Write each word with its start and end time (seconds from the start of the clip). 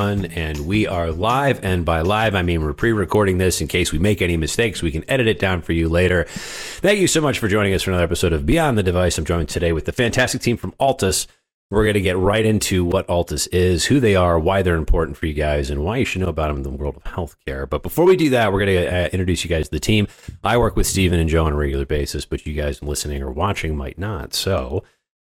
one, 0.00 0.24
and 0.24 0.66
we 0.66 0.86
are 0.86 1.10
live. 1.10 1.62
And 1.62 1.84
by 1.84 2.00
live, 2.00 2.34
I 2.34 2.40
mean 2.40 2.62
we're 2.62 2.72
pre 2.72 2.90
recording 2.90 3.36
this 3.36 3.60
in 3.60 3.68
case 3.68 3.92
we 3.92 3.98
make 3.98 4.22
any 4.22 4.38
mistakes. 4.38 4.80
We 4.80 4.90
can 4.90 5.04
edit 5.10 5.26
it 5.26 5.38
down 5.38 5.60
for 5.60 5.74
you 5.74 5.90
later. 5.90 6.24
Thank 6.24 7.00
you 7.00 7.06
so 7.06 7.20
much 7.20 7.38
for 7.38 7.48
joining 7.48 7.74
us 7.74 7.82
for 7.82 7.90
another 7.90 8.04
episode 8.04 8.32
of 8.32 8.46
Beyond 8.46 8.78
the 8.78 8.82
Device. 8.82 9.18
I'm 9.18 9.26
joined 9.26 9.50
today 9.50 9.74
with 9.74 9.84
the 9.84 9.92
fantastic 9.92 10.40
team 10.40 10.56
from 10.56 10.72
Altus. 10.80 11.26
We're 11.70 11.84
going 11.84 11.94
to 11.94 12.00
get 12.00 12.16
right 12.16 12.46
into 12.46 12.82
what 12.82 13.06
Altus 13.08 13.46
is, 13.52 13.84
who 13.84 14.00
they 14.00 14.16
are, 14.16 14.38
why 14.38 14.62
they're 14.62 14.76
important 14.76 15.18
for 15.18 15.26
you 15.26 15.34
guys, 15.34 15.68
and 15.68 15.84
why 15.84 15.98
you 15.98 16.06
should 16.06 16.22
know 16.22 16.28
about 16.28 16.48
them 16.48 16.56
in 16.56 16.62
the 16.62 16.70
world 16.70 16.96
of 16.96 17.04
healthcare. 17.04 17.68
But 17.68 17.82
before 17.82 18.06
we 18.06 18.16
do 18.16 18.30
that, 18.30 18.52
we're 18.52 18.64
going 18.64 18.82
to 18.82 19.04
uh, 19.04 19.08
introduce 19.12 19.44
you 19.44 19.50
guys 19.50 19.66
to 19.66 19.72
the 19.72 19.80
team. 19.80 20.08
I 20.42 20.56
work 20.56 20.76
with 20.76 20.86
Steven 20.86 21.20
and 21.20 21.28
Joe 21.28 21.44
on 21.44 21.52
a 21.52 21.56
regular 21.56 21.84
basis, 21.84 22.24
but 22.24 22.46
you 22.46 22.54
guys 22.54 22.82
listening 22.82 23.22
or 23.22 23.30
watching 23.30 23.76
might 23.76 23.98
not. 23.98 24.32
So, 24.32 24.82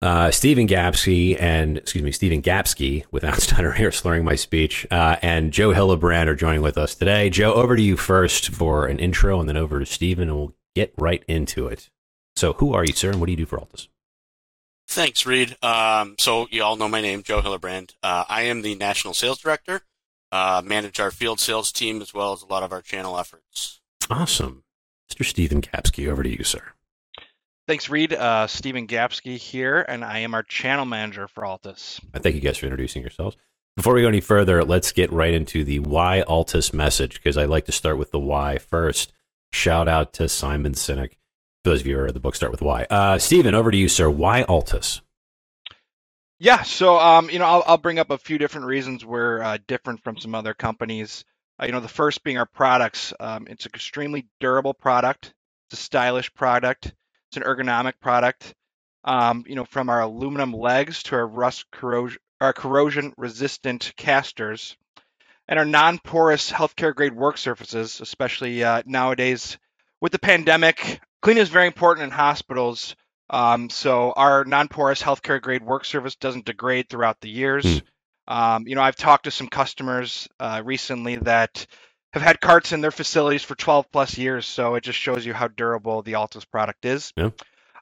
uh, 0.02 0.30
Stephen 0.30 0.66
Gapsky 0.66 1.36
and 1.40 1.78
excuse 1.78 2.02
me, 2.02 2.12
Stephen 2.12 2.42
Gapsky, 2.42 3.04
without 3.10 3.36
stuttering 3.42 3.76
here, 3.76 3.92
slurring 3.92 4.24
my 4.24 4.34
speech, 4.34 4.86
uh, 4.90 5.16
and 5.22 5.52
Joe 5.52 5.70
Hillebrand 5.70 6.26
are 6.26 6.34
joining 6.34 6.62
with 6.62 6.78
us 6.78 6.94
today. 6.94 7.30
Joe, 7.30 7.54
over 7.54 7.76
to 7.76 7.82
you 7.82 7.96
first 7.96 8.50
for 8.50 8.86
an 8.86 8.98
intro, 8.98 9.40
and 9.40 9.48
then 9.48 9.56
over 9.56 9.78
to 9.78 9.86
Stephen, 9.86 10.28
and 10.28 10.36
we'll 10.36 10.54
get 10.74 10.94
right 10.96 11.24
into 11.28 11.66
it. 11.66 11.90
So, 12.36 12.54
who 12.54 12.72
are 12.72 12.84
you, 12.84 12.92
sir, 12.92 13.10
and 13.10 13.20
what 13.20 13.26
do 13.26 13.32
you 13.32 13.36
do 13.36 13.46
for 13.46 13.58
Altus? 13.58 13.88
Thanks, 14.90 15.24
Reed. 15.24 15.56
Um, 15.62 16.16
so 16.18 16.48
you 16.50 16.64
all 16.64 16.74
know 16.74 16.88
my 16.88 17.00
name, 17.00 17.22
Joe 17.22 17.40
Hillebrand. 17.40 17.94
Uh, 18.02 18.24
I 18.28 18.42
am 18.42 18.62
the 18.62 18.74
national 18.74 19.14
sales 19.14 19.38
director. 19.38 19.82
Uh, 20.32 20.62
manage 20.64 20.98
our 20.98 21.12
field 21.12 21.38
sales 21.38 21.70
team 21.70 22.02
as 22.02 22.12
well 22.12 22.32
as 22.32 22.42
a 22.42 22.46
lot 22.46 22.64
of 22.64 22.72
our 22.72 22.82
channel 22.82 23.16
efforts. 23.16 23.80
Awesome, 24.10 24.64
Mr. 25.08 25.24
Stephen 25.24 25.60
Gapsky. 25.60 26.08
Over 26.08 26.24
to 26.24 26.28
you, 26.28 26.42
sir. 26.42 26.72
Thanks, 27.70 27.88
Reed. 27.88 28.12
Uh, 28.12 28.48
Stephen 28.48 28.88
Gapsky 28.88 29.36
here, 29.36 29.86
and 29.88 30.04
I 30.04 30.18
am 30.18 30.34
our 30.34 30.42
channel 30.42 30.84
manager 30.84 31.28
for 31.28 31.44
Altus. 31.44 32.00
I 32.12 32.18
thank 32.18 32.34
you 32.34 32.40
guys 32.40 32.58
for 32.58 32.66
introducing 32.66 33.00
yourselves. 33.00 33.36
Before 33.76 33.94
we 33.94 34.02
go 34.02 34.08
any 34.08 34.20
further, 34.20 34.64
let's 34.64 34.90
get 34.90 35.12
right 35.12 35.32
into 35.32 35.62
the 35.62 35.78
why 35.78 36.24
Altus 36.26 36.72
message 36.72 37.14
because 37.14 37.36
I 37.36 37.44
like 37.44 37.66
to 37.66 37.72
start 37.72 37.96
with 37.96 38.10
the 38.10 38.18
why 38.18 38.58
first. 38.58 39.12
Shout 39.52 39.86
out 39.86 40.12
to 40.14 40.28
Simon 40.28 40.72
Sinek. 40.72 41.12
For 41.62 41.70
those 41.70 41.82
of 41.82 41.86
you 41.86 41.96
who 41.96 42.02
read 42.02 42.14
the 42.14 42.18
book, 42.18 42.34
start 42.34 42.50
with 42.50 42.60
why. 42.60 42.88
Uh, 42.90 43.18
Stephen, 43.18 43.54
over 43.54 43.70
to 43.70 43.76
you, 43.76 43.88
sir. 43.88 44.10
Why 44.10 44.42
Altus? 44.42 45.00
Yeah, 46.40 46.64
so 46.64 46.98
um, 46.98 47.30
you 47.30 47.38
know, 47.38 47.44
I'll, 47.44 47.62
I'll 47.68 47.78
bring 47.78 48.00
up 48.00 48.10
a 48.10 48.18
few 48.18 48.36
different 48.36 48.66
reasons 48.66 49.04
we're 49.04 49.40
uh, 49.42 49.58
different 49.68 50.02
from 50.02 50.18
some 50.18 50.34
other 50.34 50.54
companies. 50.54 51.24
Uh, 51.62 51.66
you 51.66 51.72
know, 51.72 51.78
the 51.78 51.86
first 51.86 52.24
being 52.24 52.36
our 52.36 52.46
products. 52.46 53.14
Um, 53.20 53.46
it's 53.48 53.64
an 53.64 53.70
extremely 53.72 54.26
durable 54.40 54.74
product. 54.74 55.34
It's 55.68 55.78
a 55.78 55.84
stylish 55.84 56.34
product. 56.34 56.94
It's 57.30 57.36
an 57.36 57.44
ergonomic 57.44 57.92
product. 58.00 58.54
Um, 59.04 59.44
you 59.46 59.54
know, 59.54 59.64
from 59.64 59.88
our 59.88 60.00
aluminum 60.00 60.52
legs 60.52 61.04
to 61.04 61.14
our 61.14 61.26
rust 61.26 61.64
corrosion, 61.70 62.18
our 62.40 62.52
corrosion 62.52 63.14
resistant 63.16 63.92
casters, 63.96 64.76
and 65.46 65.58
our 65.58 65.64
non-porous 65.64 66.50
healthcare 66.50 66.94
grade 66.94 67.14
work 67.14 67.38
surfaces, 67.38 68.00
especially 68.00 68.64
uh, 68.64 68.82
nowadays 68.84 69.58
with 70.00 70.12
the 70.12 70.18
pandemic. 70.18 71.00
Cleaning 71.22 71.42
is 71.42 71.50
very 71.50 71.66
important 71.66 72.04
in 72.04 72.10
hospitals. 72.10 72.96
Um, 73.30 73.70
so 73.70 74.12
our 74.12 74.44
non-porous 74.44 75.00
healthcare 75.00 75.40
grade 75.40 75.62
work 75.62 75.84
surface 75.84 76.16
doesn't 76.16 76.46
degrade 76.46 76.88
throughout 76.88 77.20
the 77.20 77.30
years. 77.30 77.64
Mm. 77.64 77.82
Um, 78.26 78.66
you 78.66 78.74
know, 78.74 78.82
I've 78.82 78.96
talked 78.96 79.24
to 79.24 79.30
some 79.30 79.48
customers 79.48 80.28
uh, 80.40 80.62
recently 80.64 81.16
that 81.16 81.66
have 82.12 82.22
had 82.22 82.40
carts 82.40 82.72
in 82.72 82.80
their 82.80 82.90
facilities 82.90 83.42
for 83.42 83.54
12 83.54 83.90
plus 83.90 84.18
years. 84.18 84.46
So 84.46 84.74
it 84.74 84.84
just 84.84 84.98
shows 84.98 85.24
you 85.24 85.32
how 85.32 85.48
durable 85.48 86.02
the 86.02 86.12
Altus 86.12 86.48
product 86.48 86.84
is. 86.84 87.12
Yeah. 87.16 87.30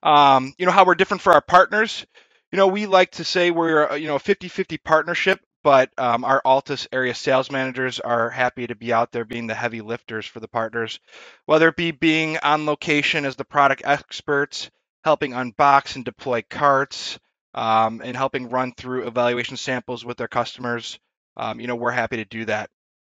Um, 0.03 0.55
you 0.59 0.67
know, 0.67 0.73
how 0.73 0.85
we're 0.85 0.95
different 0.95 1.23
for 1.23 1.33
our 1.33 1.41
partners. 1.41 2.07
You 2.53 2.57
know, 2.57 2.69
we 2.69 2.87
like 2.87 3.13
to 3.13 3.25
say 3.25 3.51
we're, 3.51 3.97
you 3.97 4.07
know, 4.07 4.17
a 4.17 4.21
50 4.21 4.49
50 4.49 4.79
partnership, 4.79 5.41
but 5.63 5.91
um, 5.99 6.25
our 6.25 6.41
Altus 6.45 6.87
area 6.93 7.15
sales 7.15 7.51
managers 7.51 8.01
are 8.01 8.31
happy 8.31 8.67
to 8.67 8.75
be 8.75 8.93
out 8.93 9.13
there 9.13 9.25
being 9.25 9.47
the 9.47 9.55
heavy 9.55 9.81
lifters 9.81 10.25
for 10.25 10.41
the 10.41 10.49
partners, 10.49 11.01
whether 11.47 11.69
it 11.69 11.77
be 11.77 11.91
being 11.91 12.39
on 12.39 12.67
location 12.67 13.25
as 13.25 13.37
the 13.37 13.45
product 13.45 13.83
experts, 13.85 14.71
helping 15.05 15.33
unbox 15.33 15.97
and 15.97 16.05
deploy 16.05 16.43
carts, 16.49 17.19
um, 17.55 18.01
and 18.05 18.17
helping 18.17 18.51
run 18.51 18.73
through 18.73 19.07
evaluation 19.07 19.57
samples 19.57 20.05
with 20.05 20.17
their 20.17 20.29
customers. 20.29 20.99
Um, 21.37 21.61
you 21.61 21.67
know, 21.67 21.77
we're 21.77 21.91
happy 21.91 22.17
to 22.17 22.25
do 22.25 22.45
that. 22.47 22.71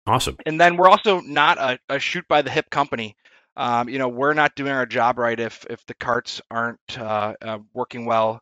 Awesome. 0.05 0.37
And 0.45 0.59
then 0.59 0.77
we're 0.77 0.89
also 0.89 1.21
not 1.21 1.57
a, 1.57 1.79
a 1.89 1.99
shoot 1.99 2.27
by 2.27 2.41
the 2.41 2.49
hip 2.49 2.69
company. 2.69 3.15
Um, 3.55 3.87
you 3.87 3.99
know, 3.99 4.09
we're 4.09 4.33
not 4.33 4.55
doing 4.55 4.71
our 4.71 4.85
job 4.85 5.17
right 5.17 5.39
if 5.39 5.65
if 5.69 5.85
the 5.85 5.93
carts 5.93 6.41
aren't 6.49 6.99
uh, 6.99 7.35
uh, 7.41 7.59
working 7.73 8.05
well 8.05 8.41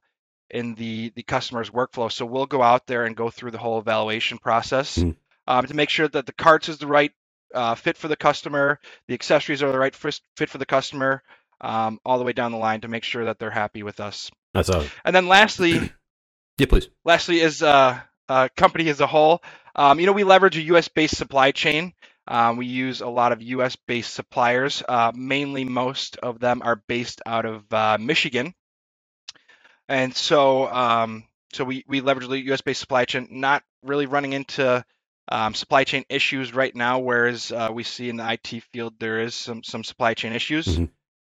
in 0.50 0.76
the 0.76 1.12
the 1.16 1.24
customer's 1.24 1.70
workflow. 1.70 2.12
So 2.12 2.26
we'll 2.26 2.46
go 2.46 2.62
out 2.62 2.88
there 2.88 3.06
and 3.06 3.16
go 3.16 3.30
through 3.30 3.52
the 3.52 3.58
whole 3.58 3.80
evaluation 3.80 4.38
process 4.38 4.98
mm. 4.98 5.16
um, 5.48 5.66
to 5.68 5.74
make 5.74 5.90
sure 5.90 6.08
that 6.08 6.26
the 6.26 6.34
carts 6.34 6.70
is 6.70 6.78
the 6.78 6.88
right 6.88 7.12
uh, 7.54 7.76
fit 7.76 7.98
for 7.98 8.08
the 8.08 8.16
customer, 8.16 8.80
the 9.08 9.14
accessories 9.14 9.62
are 9.62 9.72
the 9.72 9.80
right 9.80 9.96
fit 9.96 10.50
for 10.50 10.58
the 10.58 10.66
customer, 10.66 11.22
um, 11.60 12.00
all 12.06 12.18
the 12.18 12.24
way 12.24 12.34
down 12.34 12.52
the 12.52 12.58
line 12.58 12.82
to 12.82 12.88
make 12.88 13.04
sure 13.04 13.26
that 13.26 13.40
they're 13.40 13.52
happy 13.52 13.84
with 13.84 14.00
us. 14.00 14.32
That's 14.54 14.70
awesome. 14.70 14.90
And 15.04 15.16
then 15.16 15.28
lastly, 15.28 15.92
yeah, 16.58 16.68
please. 16.68 16.90
Lastly, 17.06 17.40
is 17.40 17.62
uh, 17.62 18.00
uh, 18.30 18.50
company 18.56 18.90
as 18.90 19.02
a 19.02 19.08
whole. 19.08 19.42
Um, 19.76 20.00
you 20.00 20.06
know, 20.06 20.14
we 20.14 20.24
leverage 20.24 20.58
a 20.58 20.62
U.S. 20.64 20.88
based 20.88 21.18
supply 21.18 21.52
chain. 21.52 21.94
Um, 22.28 22.58
we 22.58 22.66
use 22.68 23.02
a 23.02 23.08
lot 23.08 23.32
of 23.32 23.42
U.S. 23.42 23.76
based 23.76 24.14
suppliers. 24.14 24.84
Uh, 24.88 25.12
mainly, 25.16 25.66
most 25.66 26.18
of 26.18 26.40
them 26.40 26.62
are 26.64 26.82
based 26.88 27.22
out 27.26 27.46
of 27.46 27.72
uh, 27.74 27.98
Michigan, 28.00 28.54
and 29.90 30.16
so 30.16 30.72
um, 30.72 31.26
so 31.54 31.64
we 31.64 31.84
we 31.88 32.02
leverage 32.02 32.28
the 32.28 32.46
U.S. 32.46 32.62
based 32.62 32.80
supply 32.80 33.06
chain. 33.06 33.28
Not 33.32 33.64
really 33.84 34.06
running 34.06 34.34
into 34.34 34.86
um, 35.30 35.54
supply 35.54 35.84
chain 35.84 36.06
issues 36.10 36.54
right 36.54 36.76
now, 36.76 37.00
whereas 37.00 37.52
uh, 37.52 37.70
we 37.74 37.84
see 37.84 38.10
in 38.10 38.18
the 38.18 38.32
IT 38.34 38.64
field 38.74 38.94
there 39.00 39.22
is 39.22 39.34
some 39.34 39.64
some 39.64 39.84
supply 39.84 40.14
chain 40.14 40.34
issues. 40.34 40.68
Mm-hmm. 40.68 40.86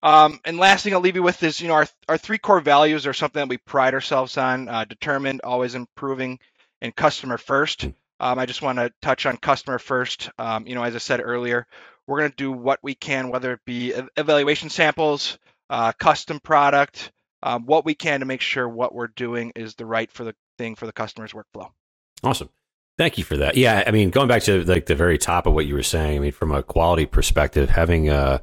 Um, 0.04 0.40
and 0.46 0.58
last 0.58 0.84
thing 0.84 0.94
I'll 0.94 1.00
leave 1.02 1.16
you 1.16 1.24
with 1.24 1.42
is, 1.42 1.60
you 1.60 1.68
know, 1.68 1.74
our, 1.74 1.88
our 2.08 2.18
three 2.18 2.38
core 2.38 2.62
values 2.62 3.08
are 3.08 3.14
something 3.14 3.40
that 3.40 3.50
we 3.50 3.58
pride 3.58 3.96
ourselves 3.96 4.38
on: 4.38 4.70
uh, 4.70 4.86
determined, 4.86 5.42
always 5.44 5.76
improving, 5.76 6.40
and 6.82 6.96
customer 6.96 7.38
first. 7.38 7.88
Um, 8.20 8.40
I 8.40 8.46
just 8.46 8.62
want 8.62 8.78
to 8.78 8.92
touch 9.02 9.26
on 9.26 9.38
customer 9.38 9.80
first. 9.80 10.30
Um, 10.38 10.68
you 10.68 10.76
know, 10.76 10.84
as 10.84 10.96
I 10.96 11.00
said 11.00 11.22
earlier, 11.24 11.68
we're 12.08 12.20
going 12.20 12.32
to 12.32 12.36
do 12.36 12.52
what 12.52 12.80
we 12.82 12.96
can, 12.96 13.30
whether 13.30 13.54
it 13.54 13.60
be 13.66 13.94
evaluation 14.18 14.70
samples, 14.70 15.38
uh, 15.70 15.92
custom 15.94 16.40
product, 16.40 17.12
um, 17.44 17.66
what 17.66 17.86
we 17.86 17.94
can 17.94 18.22
to 18.22 18.26
make 18.26 18.42
sure 18.42 18.68
what 18.68 18.94
we're 18.94 19.08
doing 19.08 19.52
is 19.56 19.76
the 19.76 19.86
right 19.86 20.12
for 20.12 20.24
the 20.24 20.36
thing 20.58 20.76
for 20.76 20.86
the 20.86 20.94
customer's 20.94 21.34
workflow. 21.34 21.70
Awesome. 22.24 22.50
Thank 22.98 23.18
you 23.18 23.24
for 23.24 23.38
that. 23.38 23.58
Yeah, 23.58 23.84
I 23.86 23.92
mean, 23.92 24.10
going 24.10 24.28
back 24.28 24.44
to 24.44 24.64
like 24.64 24.86
the 24.86 24.96
very 24.96 25.18
top 25.18 25.48
of 25.48 25.54
what 25.54 25.66
you 25.66 25.76
were 25.76 25.84
saying, 25.84 26.16
I 26.16 26.20
mean, 26.20 26.32
from 26.32 26.52
a 26.52 26.64
quality 26.64 27.06
perspective, 27.06 27.70
having 27.70 28.10
uh, 28.10 28.40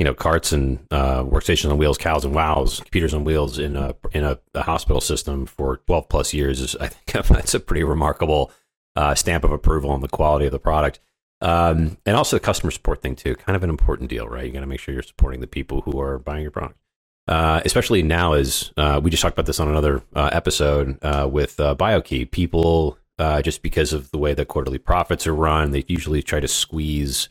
you 0.00 0.04
know, 0.04 0.14
carts 0.14 0.52
and 0.52 0.78
uh, 0.90 1.22
workstations 1.24 1.70
on 1.70 1.76
wheels, 1.76 1.98
cows 1.98 2.24
and 2.24 2.34
wows, 2.34 2.80
computers 2.80 3.12
on 3.12 3.22
wheels 3.24 3.58
in 3.58 3.76
a 3.76 3.94
in 4.12 4.24
a, 4.24 4.38
a 4.54 4.62
hospital 4.62 4.98
system 4.98 5.44
for 5.44 5.76
12 5.86 6.08
plus 6.08 6.32
years 6.32 6.58
is, 6.58 6.74
I 6.76 6.86
think, 6.86 7.26
that's 7.28 7.52
a 7.52 7.60
pretty 7.60 7.84
remarkable 7.84 8.50
uh, 8.96 9.14
stamp 9.14 9.44
of 9.44 9.52
approval 9.52 9.90
on 9.90 10.00
the 10.00 10.08
quality 10.08 10.46
of 10.46 10.52
the 10.52 10.58
product. 10.58 11.00
Um, 11.40 11.96
and 12.04 12.16
also 12.16 12.36
the 12.36 12.40
customer 12.40 12.70
support 12.70 13.00
thing 13.00 13.16
too, 13.16 13.34
kind 13.34 13.56
of 13.56 13.62
an 13.62 13.70
important 13.70 14.10
deal, 14.10 14.28
right? 14.28 14.44
You 14.44 14.52
got 14.52 14.60
to 14.60 14.66
make 14.66 14.80
sure 14.80 14.92
you're 14.92 15.02
supporting 15.02 15.40
the 15.40 15.46
people 15.46 15.80
who 15.82 15.98
are 16.00 16.18
buying 16.18 16.42
your 16.42 16.50
product. 16.50 16.78
Uh, 17.26 17.60
especially 17.64 18.02
now, 18.02 18.32
as 18.32 18.72
uh, 18.76 19.00
we 19.02 19.10
just 19.10 19.22
talked 19.22 19.34
about 19.34 19.46
this 19.46 19.60
on 19.60 19.68
another 19.68 20.02
uh, 20.14 20.30
episode 20.32 20.98
uh, 21.02 21.28
with 21.30 21.60
uh, 21.60 21.74
BioKey, 21.76 22.30
people 22.30 22.98
just 23.42 23.62
because 23.62 23.92
of 23.92 24.10
the 24.12 24.18
way 24.18 24.32
that 24.32 24.48
quarterly 24.48 24.78
profits 24.78 25.26
are 25.26 25.34
run, 25.34 25.70
they 25.70 25.84
usually 25.86 26.22
try 26.22 26.40
to 26.40 26.48
squeeze 26.48 27.28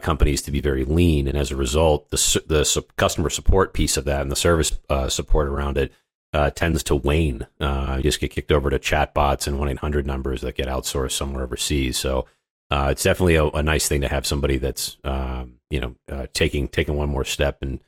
companies 0.00 0.42
to 0.42 0.50
be 0.50 0.60
very 0.60 0.84
lean, 0.84 1.28
and 1.28 1.38
as 1.38 1.52
a 1.52 1.56
result, 1.56 2.10
the 2.10 2.42
the 2.46 2.64
su- 2.64 2.84
customer 2.96 3.30
support 3.30 3.72
piece 3.72 3.96
of 3.96 4.04
that 4.04 4.20
and 4.20 4.32
the 4.32 4.36
service 4.36 4.78
support 5.08 5.46
around 5.46 5.78
it 5.78 5.92
uh, 6.32 6.50
tends 6.50 6.82
to 6.84 6.94
wane. 6.94 7.46
Uh, 7.60 7.94
you 7.98 8.02
just 8.02 8.20
get 8.20 8.30
kicked 8.30 8.52
over 8.52 8.70
to 8.70 8.78
chatbots 8.78 9.46
and 9.46 9.58
one 9.58 9.68
eight 9.68 9.78
hundred 9.78 10.06
numbers 10.06 10.40
that 10.40 10.56
get 10.56 10.68
outsourced 10.68 11.12
somewhere 11.12 11.44
overseas. 11.44 11.98
So 11.98 12.26
uh, 12.70 12.88
it's 12.90 13.02
definitely 13.02 13.36
a, 13.36 13.46
a, 13.48 13.62
nice 13.62 13.86
thing 13.86 14.00
to 14.00 14.08
have 14.08 14.26
somebody 14.26 14.56
that's 14.56 14.96
um, 15.04 15.54
you 15.70 15.80
know 15.80 15.94
uh, 16.10 16.26
taking 16.32 16.68
taking 16.68 16.96
one 16.96 17.08
more 17.08 17.24
step 17.24 17.62
and 17.62 17.80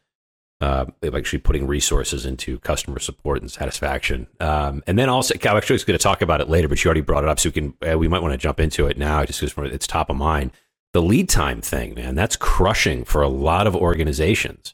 actually 0.61 1.38
putting 1.38 1.67
resources 1.67 2.25
into 2.25 2.58
customer 2.61 2.99
support 2.99 3.43
and 3.43 3.50
satisfaction. 3.50 4.26
Um, 4.41 4.82
and 4.87 4.99
then 4.99 5.11
also, 5.11 5.35
I 5.35 5.56
actually 5.56 5.75
was 5.75 5.85
going 5.85 5.99
to 5.99 6.02
talk 6.02 6.23
about 6.23 6.40
it 6.40 6.49
later, 6.49 6.69
but 6.69 6.82
you 6.82 6.88
already 6.88 7.02
brought 7.02 7.23
it 7.23 7.29
up, 7.29 7.38
so 7.38 7.50
we 7.50 7.52
can 7.52 7.99
we 7.99 8.08
might 8.08 8.23
want 8.23 8.32
to 8.32 8.38
jump 8.38 8.61
into 8.61 8.87
it 8.87 8.97
now, 8.97 9.25
just 9.25 9.40
because 9.40 9.73
it's 9.73 9.87
top 9.87 10.08
of 10.08 10.17
mind 10.17 10.52
the 10.94 11.02
lead 11.02 11.29
time 11.29 11.61
thing, 11.61 11.94
man, 11.94 12.14
that's 12.14 12.37
crushing 12.37 13.05
for 13.05 13.20
a 13.20 13.29
lot 13.29 13.67
of 13.67 13.75
organizations. 13.75 14.73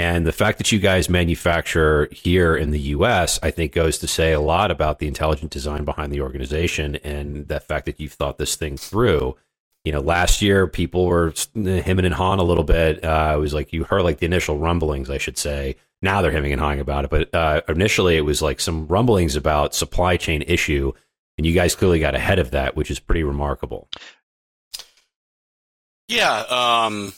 And 0.00 0.26
the 0.26 0.32
fact 0.32 0.56
that 0.56 0.72
you 0.72 0.78
guys 0.78 1.10
manufacture 1.10 2.08
here 2.10 2.56
in 2.56 2.70
the 2.70 2.80
US, 2.96 3.38
I 3.42 3.50
think 3.50 3.72
goes 3.72 3.98
to 3.98 4.06
say 4.06 4.32
a 4.32 4.40
lot 4.40 4.70
about 4.70 4.98
the 4.98 5.06
intelligent 5.06 5.50
design 5.50 5.84
behind 5.84 6.10
the 6.10 6.22
organization 6.22 6.96
and 6.96 7.46
the 7.48 7.60
fact 7.60 7.84
that 7.84 8.00
you've 8.00 8.14
thought 8.14 8.38
this 8.38 8.56
thing 8.56 8.78
through. 8.78 9.36
You 9.84 9.92
know, 9.92 10.00
last 10.00 10.40
year 10.40 10.66
people 10.66 11.04
were 11.04 11.34
hemming 11.54 12.06
and 12.06 12.14
hawing 12.14 12.40
a 12.40 12.44
little 12.44 12.64
bit. 12.64 13.04
Uh, 13.04 13.34
it 13.36 13.40
was 13.40 13.52
like 13.52 13.74
you 13.74 13.84
heard 13.84 14.00
like 14.00 14.20
the 14.20 14.24
initial 14.24 14.56
rumblings, 14.56 15.10
I 15.10 15.18
should 15.18 15.36
say. 15.36 15.76
Now 16.00 16.22
they're 16.22 16.32
hemming 16.32 16.52
and 16.52 16.62
hawing 16.62 16.80
about 16.80 17.04
it. 17.04 17.10
But 17.10 17.34
uh, 17.34 17.60
initially 17.68 18.16
it 18.16 18.24
was 18.24 18.40
like 18.40 18.58
some 18.58 18.86
rumblings 18.86 19.36
about 19.36 19.74
supply 19.74 20.16
chain 20.16 20.40
issue 20.46 20.94
and 21.36 21.46
you 21.46 21.52
guys 21.52 21.74
clearly 21.74 22.00
got 22.00 22.14
ahead 22.14 22.38
of 22.38 22.52
that, 22.52 22.74
which 22.74 22.90
is 22.90 23.00
pretty 23.00 23.22
remarkable. 23.22 23.90
Yeah, 26.08 26.40
um, 26.48 27.12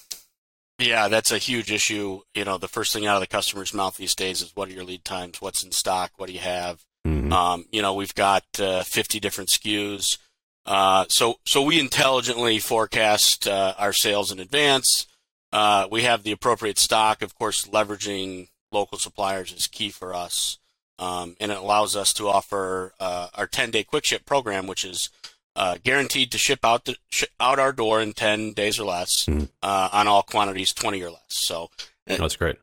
yeah, 0.83 1.09
that's 1.09 1.31
a 1.31 1.39
huge 1.39 1.71
issue. 1.71 2.21
You 2.35 2.45
know, 2.45 2.59
the 2.59 2.69
first 2.69 2.93
thing 2.93 3.07
out 3.07 3.17
of 3.17 3.21
the 3.21 3.27
customer's 3.27 3.75
mouth 3.75 3.97
these 3.97 4.15
days 4.15 4.41
is 4.43 4.53
what 4.55 4.69
are 4.69 4.73
your 4.73 4.85
lead 4.85 5.05
times? 5.05 5.41
What's 5.41 5.63
in 5.63 5.73
stock? 5.73 6.13
What 6.17 6.27
do 6.27 6.33
you 6.33 6.41
have? 6.41 6.85
Mhm. 7.07 7.33
Um, 7.33 7.67
you 7.73 7.83
know, 7.83 7.95
we've 7.95 8.15
got 8.15 8.45
uh, 8.59 8.83
50 8.83 9.19
different 9.21 9.51
SKUs. 9.51 10.19
Uh, 10.65 11.07
so, 11.09 11.37
so 11.45 11.63
we 11.63 11.81
intelligently 11.81 12.59
forecast 12.59 13.49
uh, 13.49 13.75
our 13.79 13.93
sales 13.93 14.31
in 14.31 14.39
advance. 14.39 15.07
Uh, 15.53 15.89
we 15.91 16.03
have 16.03 16.23
the 16.23 16.33
appropriate 16.33 16.79
stock. 16.79 17.23
Of 17.23 17.35
course, 17.35 17.67
leveraging 17.67 18.49
local 18.71 18.99
suppliers 18.99 19.53
is 19.53 19.67
key 19.67 19.91
for 19.91 20.15
us, 20.15 20.59
um, 20.99 21.37
and 21.41 21.51
it 21.51 21.59
allows 21.59 21.97
us 21.97 22.13
to 22.15 22.29
offer 22.29 22.95
uh, 23.01 23.29
our 23.35 23.47
10-day 23.47 23.85
quick 23.85 24.05
ship 24.05 24.25
program, 24.25 24.67
which 24.67 24.85
is 24.85 25.11
uh, 25.57 25.77
guaranteed 25.85 26.31
to 26.33 26.39
ship 26.39 26.61
out 26.65 26.85
the, 26.87 26.97
sh- 27.11 27.25
out 27.39 27.59
our 27.59 27.73
door 27.73 28.01
in 28.01 28.13
10 28.13 28.53
days 28.53 28.79
or 28.81 28.85
less 28.85 29.27
Mhm. 29.27 29.49
uh, 29.63 29.89
on 29.93 30.09
all 30.09 30.23
quantities, 30.23 30.73
20 30.73 31.03
or 31.03 31.11
less. 31.11 31.21
So, 31.29 31.71
No, 32.07 32.17
that's 32.17 32.37
great. 32.37 32.57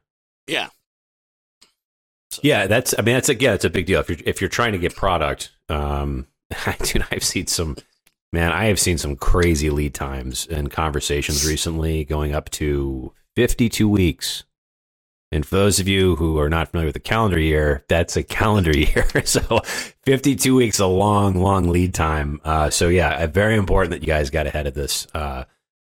yeah, 0.48 0.70
Yeah, 2.44 2.68
that's. 2.68 2.94
I 2.98 3.02
mean, 3.02 3.16
that's 3.16 3.30
a 3.30 3.36
yeah, 3.36 3.54
it's 3.54 3.66
a 3.66 3.70
big 3.70 3.86
deal. 3.88 4.00
If 4.02 4.10
you're 4.10 4.20
if 4.26 4.40
you're 4.42 4.50
trying 4.50 4.74
to 4.74 4.78
get 4.78 4.96
product, 4.96 5.52
um, 5.68 6.28
dude, 6.84 7.06
I've 7.12 7.24
seen 7.24 7.48
some. 7.48 7.76
Man, 8.32 8.52
I 8.52 8.66
have 8.66 8.80
seen 8.80 9.00
some 9.00 9.16
crazy 9.16 9.72
lead 9.72 9.96
times 9.96 10.46
and 10.46 10.70
conversations 10.70 11.44
recently, 11.48 12.06
going 12.06 12.36
up 12.36 12.50
to 12.52 13.12
52 13.36 13.90
weeks. 13.90 14.44
And 15.32 15.46
for 15.46 15.56
those 15.58 15.80
of 15.80 15.88
you 15.88 16.16
who 16.16 16.40
are 16.40 16.50
not 16.50 16.70
familiar 16.70 16.88
with 16.88 16.96
the 16.96 17.00
calendar 17.00 17.40
year, 17.40 17.86
that's 17.88 18.18
a 18.18 18.24
calendar 18.24 18.72
year. 18.78 19.06
so 19.26 19.62
52 20.06 20.56
weeks, 20.56 20.80
a 20.80 20.88
long, 20.88 21.36
long 21.36 21.70
lead 21.70 21.94
time. 21.94 22.42
Uh, 22.44 22.70
so 22.70 22.88
yeah, 22.88 23.24
uh, 23.24 23.28
very 23.28 23.56
important 23.56 23.92
that 23.92 24.02
you 24.02 24.08
guys 24.08 24.30
got 24.32 24.48
ahead 24.48 24.66
of 24.66 24.74
this. 24.74 25.06
Uh, 25.14 25.44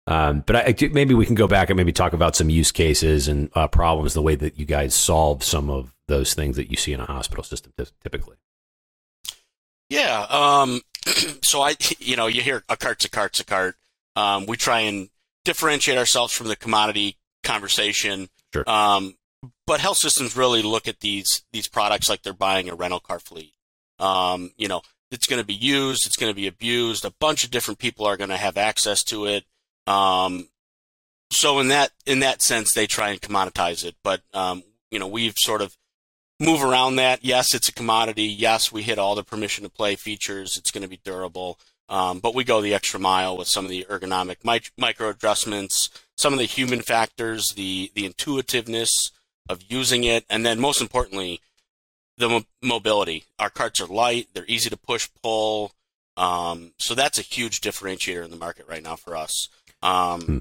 um, 0.06 0.44
but 0.46 0.56
I, 0.56 0.64
I 0.66 0.72
do- 0.72 0.90
maybe 0.90 1.14
we 1.14 1.26
can 1.26 1.34
go 1.34 1.48
back 1.48 1.70
and 1.70 1.76
maybe 1.76 1.92
talk 1.92 2.12
about 2.12 2.36
some 2.36 2.48
use 2.50 2.70
cases 2.70 3.26
and 3.26 3.50
uh, 3.54 3.66
problems, 3.66 4.14
the 4.14 4.22
way 4.22 4.34
that 4.36 4.58
you 4.58 4.66
guys 4.66 4.94
solve 4.94 5.42
some 5.42 5.68
of 5.70 5.92
those 6.06 6.34
things 6.34 6.56
that 6.56 6.70
you 6.70 6.76
see 6.76 6.92
in 6.92 7.00
a 7.00 7.06
hospital 7.06 7.42
system 7.42 7.72
ty- 7.76 7.86
typically. 8.02 8.36
Yeah. 9.88 10.26
Um, 10.30 10.82
so 11.42 11.62
I, 11.62 11.74
you 11.98 12.16
know, 12.16 12.26
you 12.26 12.40
hear 12.42 12.62
a 12.68 12.76
cart's 12.76 13.04
a 13.04 13.10
cart's 13.10 13.40
a 13.40 13.44
cart. 13.44 13.76
Um, 14.14 14.46
we 14.46 14.56
try 14.56 14.80
and 14.80 15.08
differentiate 15.44 15.98
ourselves 15.98 16.32
from 16.32 16.48
the 16.48 16.56
commodity 16.56 17.16
conversation. 17.42 18.28
Sure. 18.52 18.68
Um, 18.68 19.14
but 19.66 19.80
health 19.80 19.98
systems 19.98 20.36
really 20.36 20.62
look 20.62 20.88
at 20.88 21.00
these 21.00 21.42
these 21.52 21.68
products 21.68 22.08
like 22.08 22.22
they're 22.22 22.32
buying 22.32 22.68
a 22.68 22.74
rental 22.74 23.00
car 23.00 23.18
fleet. 23.18 23.52
Um, 23.98 24.50
you 24.56 24.68
know, 24.68 24.82
it's 25.10 25.26
going 25.26 25.40
to 25.40 25.46
be 25.46 25.54
used, 25.54 26.06
it's 26.06 26.16
going 26.16 26.30
to 26.30 26.36
be 26.36 26.46
abused. 26.46 27.04
A 27.04 27.14
bunch 27.20 27.44
of 27.44 27.50
different 27.50 27.78
people 27.78 28.06
are 28.06 28.16
going 28.16 28.30
to 28.30 28.36
have 28.36 28.56
access 28.56 29.02
to 29.04 29.26
it. 29.26 29.44
Um, 29.86 30.48
so 31.30 31.58
in 31.58 31.68
that 31.68 31.90
in 32.06 32.20
that 32.20 32.42
sense, 32.42 32.72
they 32.72 32.86
try 32.86 33.10
and 33.10 33.20
commoditize 33.20 33.84
it. 33.84 33.96
But 34.02 34.22
um, 34.32 34.62
you 34.90 34.98
know, 34.98 35.06
we've 35.06 35.36
sort 35.36 35.62
of 35.62 35.76
move 36.40 36.62
around 36.62 36.96
that. 36.96 37.24
Yes, 37.24 37.54
it's 37.54 37.68
a 37.68 37.72
commodity. 37.72 38.24
Yes, 38.24 38.72
we 38.72 38.82
hit 38.82 38.98
all 38.98 39.14
the 39.14 39.24
permission 39.24 39.64
to 39.64 39.70
play 39.70 39.96
features. 39.96 40.56
It's 40.56 40.70
going 40.70 40.82
to 40.82 40.88
be 40.88 41.00
durable. 41.04 41.58
Um, 41.88 42.20
but 42.20 42.34
we 42.34 42.44
go 42.44 42.60
the 42.60 42.74
extra 42.74 42.98
mile 42.98 43.36
with 43.36 43.48
some 43.48 43.64
of 43.64 43.70
the 43.70 43.86
ergonomic 43.90 44.38
mic- 44.42 44.72
micro 44.78 45.10
adjustments, 45.10 45.90
some 46.16 46.32
of 46.32 46.38
the 46.38 46.46
human 46.46 46.80
factors, 46.80 47.50
the 47.50 47.90
the 47.94 48.06
intuitiveness 48.06 49.10
of 49.48 49.62
using 49.68 50.04
it, 50.04 50.24
and 50.30 50.44
then 50.44 50.58
most 50.60 50.80
importantly, 50.80 51.40
the 52.16 52.28
mo- 52.28 52.44
mobility. 52.62 53.24
Our 53.38 53.50
carts 53.50 53.80
are 53.80 53.86
light; 53.86 54.28
they're 54.34 54.46
easy 54.46 54.70
to 54.70 54.76
push 54.76 55.08
pull. 55.22 55.72
Um, 56.16 56.72
so 56.78 56.94
that's 56.94 57.18
a 57.18 57.22
huge 57.22 57.60
differentiator 57.60 58.24
in 58.24 58.30
the 58.30 58.36
market 58.36 58.66
right 58.68 58.82
now 58.82 58.96
for 58.96 59.16
us. 59.16 59.48
Um, 59.82 60.20
Hmm. 60.22 60.38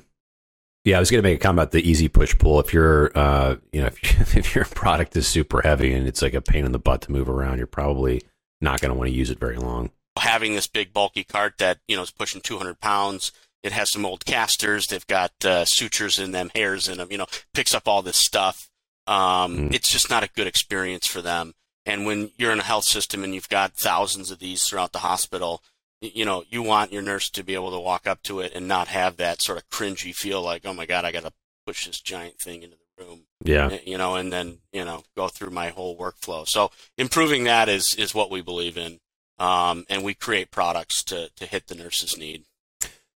Yeah, 0.85 0.97
I 0.97 1.00
was 1.00 1.09
going 1.09 1.23
to 1.23 1.27
make 1.27 1.38
a 1.39 1.41
comment 1.41 1.59
about 1.63 1.71
the 1.71 1.89
easy 1.89 2.09
push 2.09 2.38
pull. 2.38 2.59
If 2.59 2.73
you're, 2.73 3.17
uh, 3.17 3.55
you 3.71 3.79
know, 3.81 3.88
if, 4.03 4.35
if 4.35 4.53
your 4.53 4.65
product 4.65 5.15
is 5.15 5.25
super 5.27 5.61
heavy 5.61 5.94
and 5.94 6.06
it's 6.07 6.21
like 6.21 6.33
a 6.33 6.41
pain 6.41 6.65
in 6.65 6.73
the 6.73 6.79
butt 6.79 7.01
to 7.03 7.11
move 7.11 7.29
around, 7.29 7.57
you're 7.57 7.67
probably 7.67 8.21
not 8.59 8.81
going 8.81 8.89
to 8.89 8.95
want 8.97 9.09
to 9.09 9.15
use 9.15 9.29
it 9.29 9.39
very 9.39 9.56
long. 9.56 9.91
having 10.19 10.56
this 10.56 10.67
big 10.67 10.91
bulky 10.94 11.23
cart 11.23 11.57
that 11.57 11.79
you 11.88 11.95
know 11.95 12.01
is 12.03 12.11
pushing 12.11 12.41
200 12.41 12.79
pounds. 12.81 13.31
It 13.63 13.71
has 13.71 13.91
some 13.94 14.06
old 14.06 14.25
casters. 14.25 14.88
They've 14.88 15.07
got 15.07 15.31
uh, 15.45 15.63
sutures 15.63 16.19
in 16.19 16.31
them, 16.31 16.51
hairs 16.53 16.89
in 16.89 16.97
them. 16.97 17.07
You 17.09 17.17
know, 17.17 17.27
picks 17.53 17.73
up 17.73 17.88
all 17.88 18.01
this 18.01 18.17
stuff. 18.17 18.69
Um, 19.07 19.57
Mm. 19.69 19.73
It's 19.73 19.91
just 19.91 20.09
not 20.09 20.23
a 20.23 20.29
good 20.29 20.47
experience 20.47 21.07
for 21.07 21.21
them. 21.21 21.53
And 21.85 22.05
when 22.05 22.31
you're 22.38 22.51
in 22.53 22.59
a 22.59 22.63
health 22.63 22.85
system 22.85 23.23
and 23.23 23.33
you've 23.35 23.50
got 23.50 23.73
thousands 23.73 24.31
of 24.31 24.39
these 24.39 24.63
throughout 24.63 24.94
the 24.94 25.00
hospital, 25.00 25.61
you 26.01 26.25
know, 26.25 26.44
you 26.50 26.61
want 26.63 26.91
your 26.94 27.01
nurse 27.01 27.29
to 27.31 27.44
be 27.44 27.53
able 27.55 27.71
to 27.71 27.79
walk 27.79 28.07
up 28.07 28.21
to 28.23 28.39
it 28.39 28.53
and 28.53 28.67
not 28.67 28.88
have 28.88 29.17
that 29.17 29.41
sort 29.41 29.57
of 29.57 29.69
cringy 29.69 30.13
feel 30.15 30.41
like, 30.41 30.65
oh 30.65 30.73
my 30.73 30.85
god, 30.85 31.05
I 31.05 31.11
got 31.11 31.23
to 31.23 31.33
push 31.65 31.85
this 31.85 32.00
giant 32.01 32.39
thing 32.39 32.63
into 32.63 32.75
the 32.77 33.03
room 33.03 33.21
Yeah. 33.44 33.77
you 33.85 33.97
know, 33.97 34.15
and 34.15 34.31
then 34.31 34.59
you 34.71 34.83
know 34.85 35.03
go 35.15 35.27
through 35.27 35.49
my 35.51 35.69
whole 35.69 35.97
workflow. 35.97 36.47
So 36.47 36.71
improving 36.97 37.45
that 37.45 37.67
is 37.69 37.95
is 37.95 38.13
what 38.15 38.29
we 38.31 38.41
believe 38.41 38.77
in, 38.77 38.99
um, 39.39 39.85
and 39.89 40.03
we 40.03 40.13
create 40.13 40.51
products 40.51 41.03
to 41.06 41.29
to 41.38 41.45
hit 41.45 41.67
the 41.67 41.75
nurse's 41.75 42.17
need. 42.17 42.44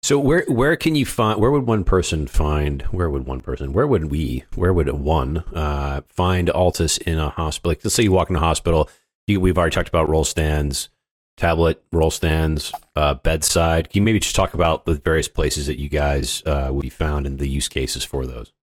So 0.07 0.18
where 0.18 0.45
where 0.48 0.77
can 0.77 0.95
you 0.95 1.06
find? 1.06 1.38
Where 1.38 1.51
would 1.51 1.68
one 1.68 1.83
person 1.83 2.27
find? 2.27 2.81
Where 2.83 3.09
would 3.09 3.25
one 3.25 3.42
person? 3.42 3.74
Where 3.74 3.86
would 3.86 4.06
we? 4.06 4.45
Where 4.56 4.71
would 4.71 4.88
one 4.89 5.39
uh, 5.54 6.00
find 6.07 6.48
Altus 6.48 6.98
in 7.01 7.19
a 7.19 7.27
hospital? 7.27 7.71
Like, 7.71 7.83
let's 7.83 7.94
say 7.94 8.04
you 8.04 8.13
walk 8.13 8.30
in 8.30 8.38
a 8.38 8.39
hospital. 8.39 8.89
You, 9.27 9.42
we've 9.42 9.57
already 9.57 9.74
talked 9.74 9.89
about 9.89 10.07
roll 10.07 10.24
stands, 10.24 10.88
tablet 11.36 11.83
roll 11.92 12.09
stands, 12.09 12.71
uh, 12.95 13.15
bedside. 13.15 13.89
Can 13.89 14.00
you 14.00 14.06
maybe 14.06 14.21
just 14.21 14.33
talk 14.33 14.54
about 14.54 14.86
the 14.86 14.94
various 14.94 15.27
places 15.27 15.68
that 15.68 15.77
you 15.77 15.89
guys 15.89 16.42
uh, 16.45 16.69
would 16.71 16.83
be 16.83 16.89
found 16.89 17.27
and 17.27 17.38
the 17.38 17.50
use 17.50 17.68
cases 17.68 18.06
for 18.06 18.25
those? 18.25 18.54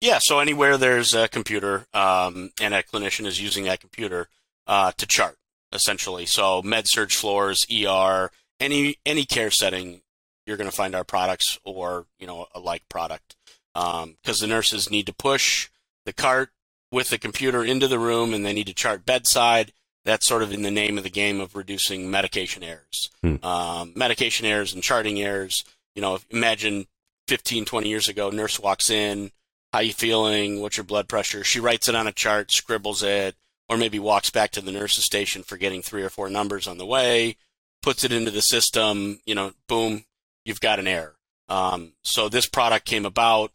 Yeah, 0.00 0.18
so 0.18 0.38
anywhere 0.38 0.78
there's 0.78 1.12
a 1.12 1.28
computer 1.28 1.84
um, 1.92 2.52
and 2.58 2.72
a 2.72 2.82
clinician 2.82 3.26
is 3.26 3.38
using 3.38 3.64
that 3.64 3.80
computer 3.80 4.28
uh, 4.66 4.92
to 4.96 5.06
chart, 5.06 5.36
essentially. 5.74 6.24
So 6.24 6.62
med 6.62 6.88
surg 6.88 7.10
floors, 7.10 7.66
ER, 7.70 8.30
any 8.58 8.96
any 9.04 9.26
care 9.26 9.50
setting, 9.50 10.00
you're 10.46 10.56
going 10.56 10.70
to 10.70 10.76
find 10.76 10.94
our 10.94 11.04
products 11.04 11.58
or 11.64 12.06
you 12.18 12.26
know 12.26 12.46
a 12.54 12.60
like 12.60 12.88
product 12.88 13.36
because 13.74 14.40
the 14.40 14.46
nurses 14.46 14.90
need 14.90 15.06
to 15.06 15.14
push 15.14 15.70
the 16.04 16.12
cart 16.12 16.50
with 16.90 17.08
the 17.08 17.18
computer 17.18 17.64
into 17.64 17.88
the 17.88 17.98
room 17.98 18.34
and 18.34 18.44
they 18.44 18.52
need 18.52 18.66
to 18.66 18.74
chart 18.74 19.06
bedside. 19.06 19.72
That's 20.04 20.26
sort 20.26 20.42
of 20.42 20.52
in 20.52 20.62
the 20.62 20.70
name 20.70 20.98
of 20.98 21.04
the 21.04 21.10
game 21.10 21.40
of 21.40 21.54
reducing 21.54 22.10
medication 22.10 22.62
errors. 22.62 23.10
Hmm. 23.22 23.36
Um, 23.44 23.92
medication 23.94 24.46
errors 24.46 24.74
and 24.74 24.82
charting 24.82 25.20
errors. 25.20 25.64
You 25.94 26.02
know, 26.02 26.18
imagine 26.30 26.86
15, 27.28 27.64
20 27.64 27.88
years 27.88 28.08
ago, 28.08 28.30
nurse 28.30 28.58
walks 28.58 28.90
in, 28.90 29.30
how 29.72 29.80
you 29.80 29.92
feeling? 29.92 30.60
What's 30.60 30.76
your 30.76 30.84
blood 30.84 31.08
pressure? 31.08 31.44
She 31.44 31.60
writes 31.60 31.88
it 31.88 31.94
on 31.94 32.06
a 32.06 32.12
chart, 32.12 32.50
scribbles 32.50 33.02
it, 33.02 33.36
or 33.68 33.76
maybe 33.76 33.98
walks 33.98 34.30
back 34.30 34.50
to 34.52 34.60
the 34.60 34.72
nurse's 34.72 35.04
station 35.04 35.42
forgetting 35.42 35.82
three 35.82 36.02
or 36.02 36.10
four 36.10 36.28
numbers 36.28 36.66
on 36.66 36.78
the 36.78 36.86
way, 36.86 37.36
puts 37.80 38.04
it 38.04 38.12
into 38.12 38.30
the 38.30 38.42
system, 38.42 39.20
you 39.24 39.34
know, 39.34 39.52
boom, 39.68 40.04
you've 40.44 40.60
got 40.60 40.78
an 40.78 40.86
error. 40.86 41.16
Um, 41.48 41.92
so 42.02 42.28
this 42.28 42.46
product 42.46 42.86
came 42.86 43.04
about, 43.04 43.52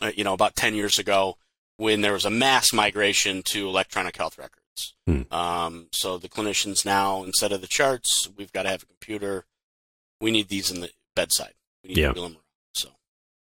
uh, 0.00 0.12
you 0.14 0.24
know, 0.24 0.34
about 0.34 0.54
10 0.56 0.74
years 0.74 0.98
ago 0.98 1.36
when 1.76 2.00
there 2.00 2.12
was 2.12 2.24
a 2.24 2.30
mass 2.30 2.72
migration 2.72 3.42
to 3.44 3.66
electronic 3.68 4.16
health 4.16 4.38
records. 4.38 4.94
Hmm. 5.06 5.22
Um, 5.32 5.88
so 5.92 6.18
the 6.18 6.28
clinicians 6.28 6.84
now, 6.84 7.24
instead 7.24 7.50
of 7.52 7.60
the 7.60 7.66
charts, 7.66 8.28
we've 8.36 8.52
got 8.52 8.62
to 8.64 8.68
have 8.68 8.82
a 8.82 8.86
computer. 8.86 9.44
We 10.20 10.30
need 10.30 10.48
these 10.48 10.70
in 10.70 10.80
the 10.80 10.90
bedside. 11.16 11.54
We 11.82 11.88
need 11.88 11.98
Yeah. 11.98 12.12
to 12.12 12.20
them 12.20 12.32
around. 12.32 12.42
So. 12.74 12.88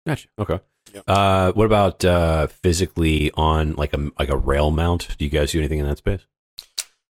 Gotcha. 0.06 0.28
Okay. 0.38 0.60
Yep. 0.92 1.04
Uh, 1.06 1.52
what 1.52 1.64
about 1.64 2.04
uh, 2.04 2.46
physically 2.48 3.30
on 3.34 3.74
like 3.74 3.94
a 3.94 4.10
like 4.18 4.28
a 4.28 4.36
rail 4.36 4.70
mount? 4.70 5.16
Do 5.18 5.24
you 5.24 5.30
guys 5.30 5.50
do 5.52 5.58
anything 5.58 5.78
in 5.78 5.86
that 5.86 5.98
space? 5.98 6.20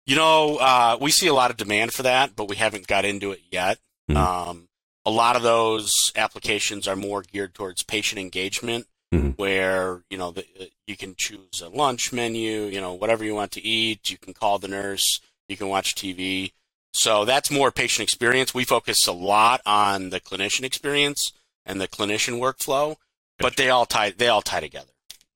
You 0.06 0.16
know, 0.18 0.58
uh, 0.58 0.98
we 1.00 1.10
see 1.12 1.28
a 1.28 1.34
lot 1.34 1.52
of 1.52 1.58
demand 1.58 1.94
for 1.94 2.04
that, 2.04 2.36
but 2.36 2.50
we 2.50 2.58
haven't 2.58 2.88
got 2.88 3.06
into 3.06 3.32
it 3.32 3.40
yet. 3.50 3.80
Mhm. 4.10 4.18
Um, 4.18 4.68
a 5.06 5.12
lot 5.12 5.36
of 5.36 5.42
those 5.42 5.92
applications 6.16 6.88
are 6.88 6.96
more 6.96 7.22
geared 7.22 7.54
towards 7.54 7.84
patient 7.84 8.20
engagement, 8.20 8.88
Mhm. 9.14 9.38
where 9.38 10.04
you 10.10 10.18
know 10.18 10.32
the, 10.32 10.46
uh, 10.60 10.66
you 10.88 10.96
can 10.96 11.16
choose 11.18 11.62
a 11.62 11.70
lunch 11.70 12.14
menu, 12.14 12.66
you 12.66 12.80
know 12.80 12.94
whatever 12.94 13.24
you 13.26 13.36
want 13.36 13.52
to 13.54 13.62
eat. 13.66 14.10
You 14.10 14.18
can 14.18 14.34
call 14.34 14.60
the 14.60 14.68
nurse, 14.68 15.20
you 15.50 15.58
can 15.58 15.68
watch 15.70 15.96
TV. 15.96 16.54
So 16.94 17.26
that's 17.26 17.50
more 17.50 17.72
patient 17.72 18.04
experience. 18.04 18.54
We 18.54 18.66
focus 18.66 19.08
a 19.08 19.12
lot 19.14 19.62
on 19.66 20.10
the 20.10 20.20
clinician 20.20 20.64
experience 20.64 21.32
and 21.66 21.80
the 21.80 21.88
clinician 21.88 22.40
workflow, 22.40 22.98
but 23.38 23.56
they 23.58 23.70
all 23.70 23.86
tie 23.86 24.12
they 24.12 24.28
all 24.28 24.42
tie 24.42 24.60
together 24.60 24.92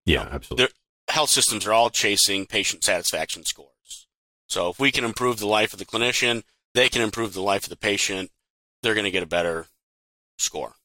Yeah, 0.06 0.28
absolutely. 0.32 0.74
health 1.10 1.30
systems 1.30 1.66
are 1.66 1.74
all 1.74 1.90
chasing 1.90 2.46
patient 2.46 2.84
satisfaction 2.84 3.46
scores. 3.46 4.08
So 4.48 4.70
if 4.70 4.80
we 4.80 4.92
can 4.92 5.04
improve 5.04 5.40
the 5.40 5.48
life 5.48 5.74
of 5.74 5.80
the 5.80 5.86
clinician, 5.86 6.44
they 6.74 6.88
can 6.90 7.02
improve 7.02 7.34
the 7.34 7.42
life 7.42 7.64
of 7.64 7.70
the 7.70 7.76
patient. 7.78 8.32
They're 8.86 8.94
going 8.94 9.06
to 9.06 9.12
get 9.12 9.24
a 9.24 9.28
better 9.28 9.66
score. 10.38 10.76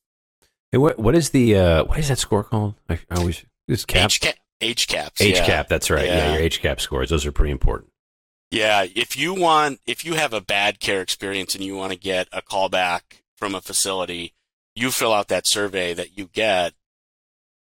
Hey, 0.73 0.79
what 0.79 0.99
what 0.99 1.15
is 1.15 1.31
the 1.31 1.57
uh, 1.57 1.85
what 1.85 1.99
is 1.99 2.09
that 2.09 2.19
score 2.19 2.43
called? 2.43 2.75
I, 2.89 2.99
I 3.11 3.17
always 3.17 3.45
this 3.69 3.85
cap 3.85 4.07
H 4.07 4.21
cap, 4.21 4.37
HCAHPS, 4.61 5.21
H 5.21 5.37
yeah. 5.37 5.47
cap. 5.47 5.69
That's 5.69 5.91
right. 5.91 6.07
Yeah. 6.07 6.17
Yeah. 6.17 6.33
your 6.33 6.43
H 6.43 6.63
cap 6.63 6.81
scores. 6.81 7.11
Those 7.11 7.27
are 7.27 7.33
pretty 7.33 7.53
important. 7.53 7.91
Yeah, 8.51 8.87
if 8.97 9.17
you 9.17 9.35
want, 9.35 9.81
if 9.87 10.05
you 10.05 10.15
have 10.15 10.33
a 10.33 10.41
bad 10.41 10.81
care 10.81 11.03
experience 11.03 11.55
and 11.55 11.63
you 11.63 11.77
want 11.77 11.93
to 11.93 11.99
get 11.99 12.27
a 12.33 12.41
callback 12.41 13.03
from 13.37 13.55
a 13.55 13.61
facility, 13.61 14.33
you 14.75 14.91
fill 14.91 15.13
out 15.13 15.29
that 15.29 15.47
survey 15.47 15.93
that 15.93 16.17
you 16.19 16.31
get, 16.33 16.73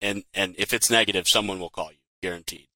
and 0.02 0.24
and 0.34 0.56
if 0.58 0.74
it's 0.74 0.90
negative, 0.90 1.28
someone 1.28 1.60
will 1.60 1.70
call 1.70 1.92
you, 1.92 2.00
guaranteed. 2.24 2.68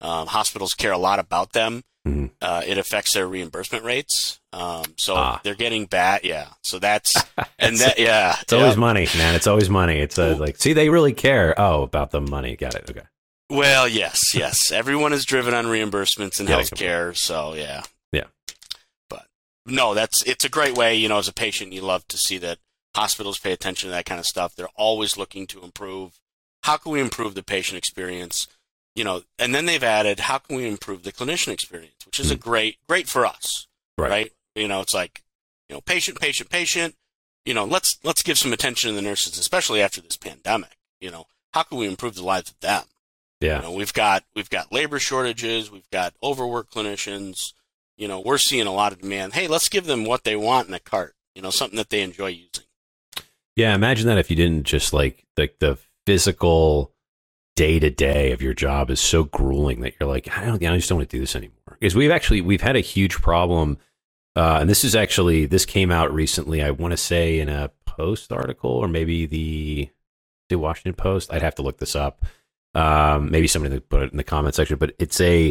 Um, 0.00 0.28
hospitals 0.28 0.74
care 0.74 0.92
a 0.92 0.98
lot 0.98 1.18
about 1.18 1.52
them. 1.52 1.82
Mm-hmm. 2.08 2.26
Uh, 2.40 2.62
it 2.66 2.78
affects 2.78 3.12
their 3.14 3.26
reimbursement 3.28 3.84
rates. 3.84 4.40
Um, 4.52 4.94
so 4.96 5.14
Ah. 5.16 5.40
they're 5.44 5.54
getting 5.54 5.86
bad. 5.86 6.20
Yeah. 6.24 6.48
So 6.62 6.78
that's 6.78 7.14
and 7.58 7.76
that 7.78 7.98
yeah. 7.98 8.36
It's 8.40 8.52
always 8.52 8.76
money, 8.76 9.06
man. 9.16 9.34
It's 9.34 9.46
always 9.46 9.68
money. 9.68 9.98
It's 9.98 10.18
uh, 10.18 10.36
like, 10.38 10.56
see, 10.56 10.72
they 10.72 10.88
really 10.88 11.12
care. 11.12 11.54
Oh, 11.58 11.82
about 11.82 12.10
the 12.10 12.20
money. 12.20 12.56
Got 12.56 12.74
it. 12.74 12.90
Okay. 12.90 13.02
Well, 13.50 13.88
yes, 13.88 14.34
yes. 14.34 14.70
Everyone 14.70 15.12
is 15.12 15.24
driven 15.24 15.54
on 15.54 15.66
reimbursements 15.66 16.38
in 16.40 16.46
Yeah, 16.46 16.60
healthcare, 16.60 17.16
so 17.16 17.54
yeah. 17.54 17.82
Yeah. 18.12 18.24
But 19.08 19.26
no, 19.66 19.94
that's 19.94 20.22
it's 20.24 20.44
a 20.44 20.48
great 20.50 20.76
way, 20.76 20.94
you 20.96 21.08
know, 21.08 21.18
as 21.18 21.28
a 21.28 21.32
patient 21.32 21.72
you 21.72 21.80
love 21.80 22.06
to 22.08 22.18
see 22.18 22.36
that 22.38 22.58
hospitals 22.94 23.38
pay 23.38 23.52
attention 23.52 23.88
to 23.88 23.90
that 23.92 24.04
kind 24.06 24.18
of 24.18 24.26
stuff. 24.26 24.54
They're 24.54 24.68
always 24.76 25.16
looking 25.16 25.46
to 25.48 25.62
improve. 25.62 26.20
How 26.64 26.76
can 26.76 26.92
we 26.92 27.00
improve 27.00 27.34
the 27.34 27.42
patient 27.42 27.78
experience? 27.78 28.48
You 28.98 29.04
know, 29.04 29.22
and 29.38 29.54
then 29.54 29.66
they've 29.66 29.84
added 29.84 30.18
how 30.18 30.38
can 30.38 30.56
we 30.56 30.66
improve 30.66 31.04
the 31.04 31.12
clinician 31.12 31.52
experience, 31.52 32.04
which 32.04 32.18
is 32.18 32.32
a 32.32 32.36
mm. 32.36 32.40
great 32.40 32.78
great 32.88 33.06
for 33.06 33.24
us. 33.24 33.68
Right. 33.96 34.10
right? 34.10 34.32
You 34.56 34.66
know, 34.66 34.80
it's 34.80 34.92
like, 34.92 35.22
you 35.68 35.76
know, 35.76 35.80
patient, 35.80 36.20
patient, 36.20 36.50
patient. 36.50 36.96
You 37.44 37.54
know, 37.54 37.64
let's 37.64 38.00
let's 38.02 38.24
give 38.24 38.38
some 38.38 38.52
attention 38.52 38.90
to 38.90 38.96
the 38.96 39.02
nurses, 39.02 39.38
especially 39.38 39.80
after 39.80 40.00
this 40.00 40.16
pandemic. 40.16 40.76
You 41.00 41.12
know, 41.12 41.26
how 41.52 41.62
can 41.62 41.78
we 41.78 41.86
improve 41.86 42.16
the 42.16 42.24
lives 42.24 42.50
of 42.50 42.58
them? 42.58 42.82
Yeah. 43.40 43.58
You 43.58 43.62
know, 43.68 43.72
we've 43.72 43.92
got 43.92 44.24
we've 44.34 44.50
got 44.50 44.72
labor 44.72 44.98
shortages, 44.98 45.70
we've 45.70 45.88
got 45.92 46.14
overworked 46.20 46.74
clinicians. 46.74 47.52
You 47.96 48.08
know, 48.08 48.18
we're 48.18 48.36
seeing 48.38 48.66
a 48.66 48.74
lot 48.74 48.90
of 48.90 49.00
demand. 49.00 49.34
Hey, 49.34 49.46
let's 49.46 49.68
give 49.68 49.86
them 49.86 50.06
what 50.06 50.24
they 50.24 50.34
want 50.34 50.66
in 50.66 50.74
a 50.74 50.80
cart. 50.80 51.14
You 51.36 51.42
know, 51.42 51.50
something 51.50 51.76
that 51.76 51.90
they 51.90 52.02
enjoy 52.02 52.30
using. 52.30 52.64
Yeah, 53.54 53.76
imagine 53.76 54.08
that 54.08 54.18
if 54.18 54.28
you 54.28 54.34
didn't 54.34 54.64
just 54.64 54.92
like 54.92 55.24
like 55.36 55.60
the 55.60 55.78
physical 56.04 56.92
day 57.58 57.80
to 57.80 57.90
day 57.90 58.30
of 58.30 58.40
your 58.40 58.54
job 58.54 58.88
is 58.88 59.00
so 59.00 59.24
grueling 59.24 59.80
that 59.80 59.92
you're 59.98 60.08
like, 60.08 60.28
I 60.30 60.44
don't, 60.44 60.64
I 60.64 60.76
just 60.76 60.88
don't 60.88 60.98
want 60.98 61.10
to 61.10 61.16
do 61.16 61.20
this 61.20 61.34
anymore. 61.34 61.76
Because 61.80 61.96
we've 61.96 62.12
actually 62.12 62.40
we've 62.40 62.60
had 62.60 62.76
a 62.76 62.80
huge 62.80 63.20
problem, 63.20 63.78
uh, 64.36 64.58
and 64.60 64.70
this 64.70 64.84
is 64.84 64.94
actually 64.94 65.44
this 65.44 65.66
came 65.66 65.90
out 65.90 66.14
recently. 66.14 66.62
I 66.62 66.70
want 66.70 66.92
to 66.92 66.96
say 66.96 67.40
in 67.40 67.48
a 67.48 67.72
Post 67.84 68.30
article 68.30 68.70
or 68.70 68.86
maybe 68.86 69.26
the 69.26 69.88
the 70.48 70.56
Washington 70.56 70.94
Post. 70.94 71.32
I'd 71.32 71.42
have 71.42 71.56
to 71.56 71.62
look 71.62 71.78
this 71.78 71.96
up. 71.96 72.24
Um, 72.74 73.28
maybe 73.28 73.48
somebody 73.48 73.80
put 73.80 74.02
it 74.02 74.12
in 74.12 74.18
the 74.18 74.22
comment 74.22 74.54
section, 74.54 74.78
but 74.78 74.94
it's 75.00 75.20
a 75.20 75.48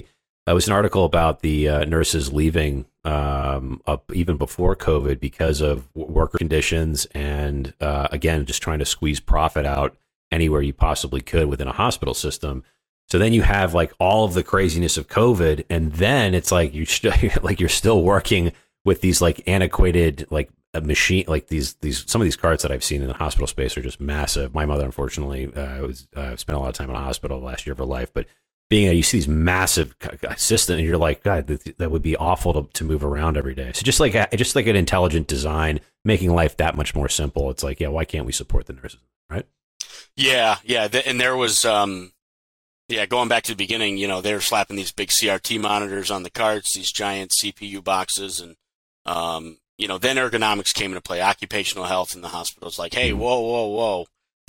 it 0.48 0.54
was 0.54 0.66
an 0.66 0.74
article 0.74 1.04
about 1.04 1.42
the 1.42 1.68
uh, 1.68 1.84
nurses 1.84 2.32
leaving 2.32 2.86
um, 3.04 3.82
up 3.86 4.10
even 4.14 4.38
before 4.38 4.78
COVID 4.78 5.20
because 5.20 5.60
of 5.60 5.90
worker 5.94 6.38
conditions 6.38 7.06
and 7.14 7.74
uh, 7.82 8.08
again 8.14 8.46
just 8.46 8.62
trying 8.62 8.80
to 8.80 8.86
squeeze 8.86 9.20
profit 9.20 9.66
out 9.66 9.98
anywhere 10.32 10.62
you 10.62 10.74
possibly 10.74 11.22
could 11.22 11.48
within 11.48 11.68
a 11.68 11.74
hospital 11.74 12.14
system. 12.14 12.64
So 13.08 13.18
then 13.18 13.34
you 13.34 13.42
have 13.44 13.74
like 13.74 13.94
all 14.00 14.26
of 14.26 14.34
the 14.34 14.44
craziness 14.44 14.98
of 14.98 15.08
COVID, 15.08 15.66
and 15.70 15.94
then 15.94 16.34
it's 16.34 16.52
like 16.52 16.74
you 16.74 16.86
st- 16.86 17.44
like 17.44 17.60
you're 17.60 17.70
still 17.70 18.04
working 18.04 18.52
with 18.84 19.02
these 19.02 19.22
like 19.22 19.48
antiquated 19.48 20.28
like 20.30 20.50
a 20.74 20.82
machine 20.82 21.26
like 21.28 21.48
these 21.48 21.76
these 21.76 22.04
some 22.08 22.22
of 22.22 22.26
these 22.26 22.36
carts 22.36 22.64
that 22.64 22.72
I've 22.72 22.84
seen 22.84 23.02
in 23.02 23.08
the 23.08 23.14
hospital 23.14 23.48
space 23.48 23.78
are 23.78 23.82
just 23.82 24.02
massive. 24.02 24.54
My 24.54 24.66
mother 24.66 24.86
unfortunately 24.86 25.54
uh, 25.54 25.82
was 25.82 26.08
uh, 26.16 26.36
spent 26.36 26.58
a 26.58 26.60
lot 26.60 26.70
of 26.70 26.76
time 26.76 26.90
in 26.90 26.96
a 26.96 27.00
hospital 27.00 27.40
last 27.40 27.66
year 27.66 27.72
of 27.72 27.78
her 27.78 27.86
life, 27.86 28.12
but 28.14 28.28
being 28.70 28.96
you 28.96 29.04
see 29.04 29.18
these 29.18 29.28
massive 29.28 29.96
system 30.36 30.78
and 30.78 30.86
you're 30.86 30.98
like 30.98 31.24
god 31.24 31.48
that, 31.48 31.78
that 31.78 31.92
would 31.92 32.02
be 32.02 32.16
awful 32.18 32.54
to, 32.54 32.70
to 32.74 32.84
move 32.84 33.04
around 33.04 33.38
every 33.38 33.56
day 33.56 33.72
so 33.74 33.82
just 33.82 34.00
like 34.00 34.14
a, 34.16 34.28
just 34.36 34.56
like 34.56 34.68
an 34.68 34.76
intelligent 34.76 35.28
design 35.28 35.80
making 36.04 36.34
life 36.34 36.58
that 36.58 36.76
much 36.76 36.94
more 36.94 37.10
simple 37.10 37.50
it's 37.50 37.64
like 37.64 37.80
yeah 37.80 37.88
why 37.88 38.06
can't 38.06 38.26
we 38.26 38.32
support 38.32 38.66
the 38.66 38.74
nurses 38.74 39.00
right 39.30 39.46
Yeah, 40.16 40.58
yeah, 40.64 40.88
th- 40.88 41.06
and 41.08 41.20
there 41.22 41.36
was, 41.36 41.64
um, 41.66 42.12
yeah, 42.90 43.06
going 43.06 43.28
back 43.30 43.44
to 43.44 43.52
the 43.52 43.56
beginning, 43.58 43.98
you 43.98 44.08
know, 44.08 44.22
they 44.22 44.34
were 44.34 44.42
slapping 44.42 44.78
these 44.78 44.92
big 44.92 45.10
CRT 45.10 45.60
monitors 45.60 46.10
on 46.10 46.24
the 46.24 46.30
carts, 46.30 46.74
these 46.74 46.92
giant 46.92 47.32
CPU 47.32 47.84
boxes, 47.84 48.40
and 48.40 48.56
um, 49.06 49.58
you 49.78 49.88
know, 49.88 49.98
then 49.98 50.18
ergonomics 50.18 50.74
came 50.74 50.92
into 50.92 51.02
play. 51.02 51.22
Occupational 51.22 51.86
health 51.86 52.16
in 52.16 52.22
the 52.22 52.30
hospitals, 52.30 52.80
like, 52.80 52.94
hey, 52.94 53.14
whoa, 53.14 53.40
whoa, 53.40 53.68
whoa, 53.68 54.06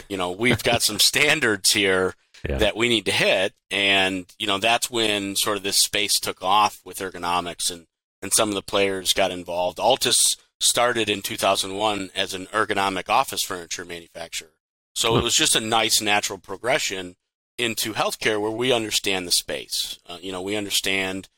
you 0.09 0.17
know, 0.17 0.31
we've 0.33 0.62
got 0.62 0.83
some 0.83 0.99
standards 1.11 1.73
here 1.73 2.14
Yeah. 2.49 2.59
that 2.59 2.76
we 2.76 2.88
need 2.88 3.05
to 3.07 3.12
hit, 3.12 3.52
and 3.71 4.26
you 4.38 4.47
know, 4.47 4.59
that's 4.59 4.90
when 4.90 5.37
sort 5.37 5.57
of 5.57 5.62
this 5.62 5.76
space 5.78 6.19
took 6.19 6.43
off 6.43 6.81
with 6.85 6.99
ergonomics, 6.99 7.71
and 7.71 7.87
and 8.23 8.33
some 8.33 8.49
of 8.49 8.55
the 8.57 8.62
players 8.62 9.12
got 9.12 9.31
involved. 9.31 9.78
Altus 9.78 10.37
started 10.61 11.09
in 11.09 11.23
2001 11.23 12.11
as 12.17 12.35
an 12.35 12.47
ergonomic 12.47 13.09
office 13.09 13.43
furniture 13.45 13.85
manufacturer. 13.85 14.50
So 14.99 15.17
it 15.17 15.23
was 15.23 15.37
just 15.37 15.55
a 15.55 15.61
nice 15.61 16.00
natural 16.00 16.40
progression 16.40 17.14
into 17.57 17.93
healthcare 17.93 18.40
where 18.40 18.50
we 18.50 18.73
understand 18.73 19.28
the 19.28 19.31
space. 19.31 20.00
Uh, 20.05 20.19
you 20.21 20.33
know, 20.33 20.43
we 20.43 20.57
understand 20.57 21.28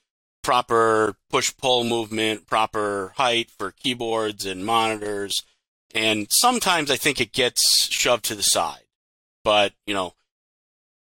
proper 0.42 1.14
push 1.28 1.54
pull 1.58 1.84
movement, 1.84 2.46
proper 2.46 3.12
height 3.16 3.50
for 3.50 3.72
keyboards 3.72 4.46
and 4.46 4.64
monitors. 4.64 5.42
And 5.94 6.26
sometimes 6.30 6.90
I 6.90 6.96
think 6.96 7.20
it 7.20 7.32
gets 7.32 7.86
shoved 7.90 8.24
to 8.26 8.34
the 8.34 8.42
side. 8.42 8.86
But, 9.44 9.74
you 9.86 9.92
know, 9.92 10.14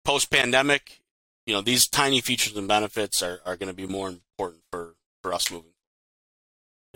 post 0.05 0.29
pandemic, 0.29 1.03
you 1.47 1.55
know, 1.55 1.61
these 1.61 1.87
tiny 1.87 2.21
features 2.21 2.57
and 2.57 2.67
benefits 2.67 3.23
are, 3.23 3.41
are 3.47 3.57
going 3.57 3.69
to 3.69 3.77
be 3.77 3.87
more 3.87 4.09
important 4.09 4.65
for, 4.73 4.97
for 5.23 5.33
us 5.33 5.53
moving. 5.53 5.71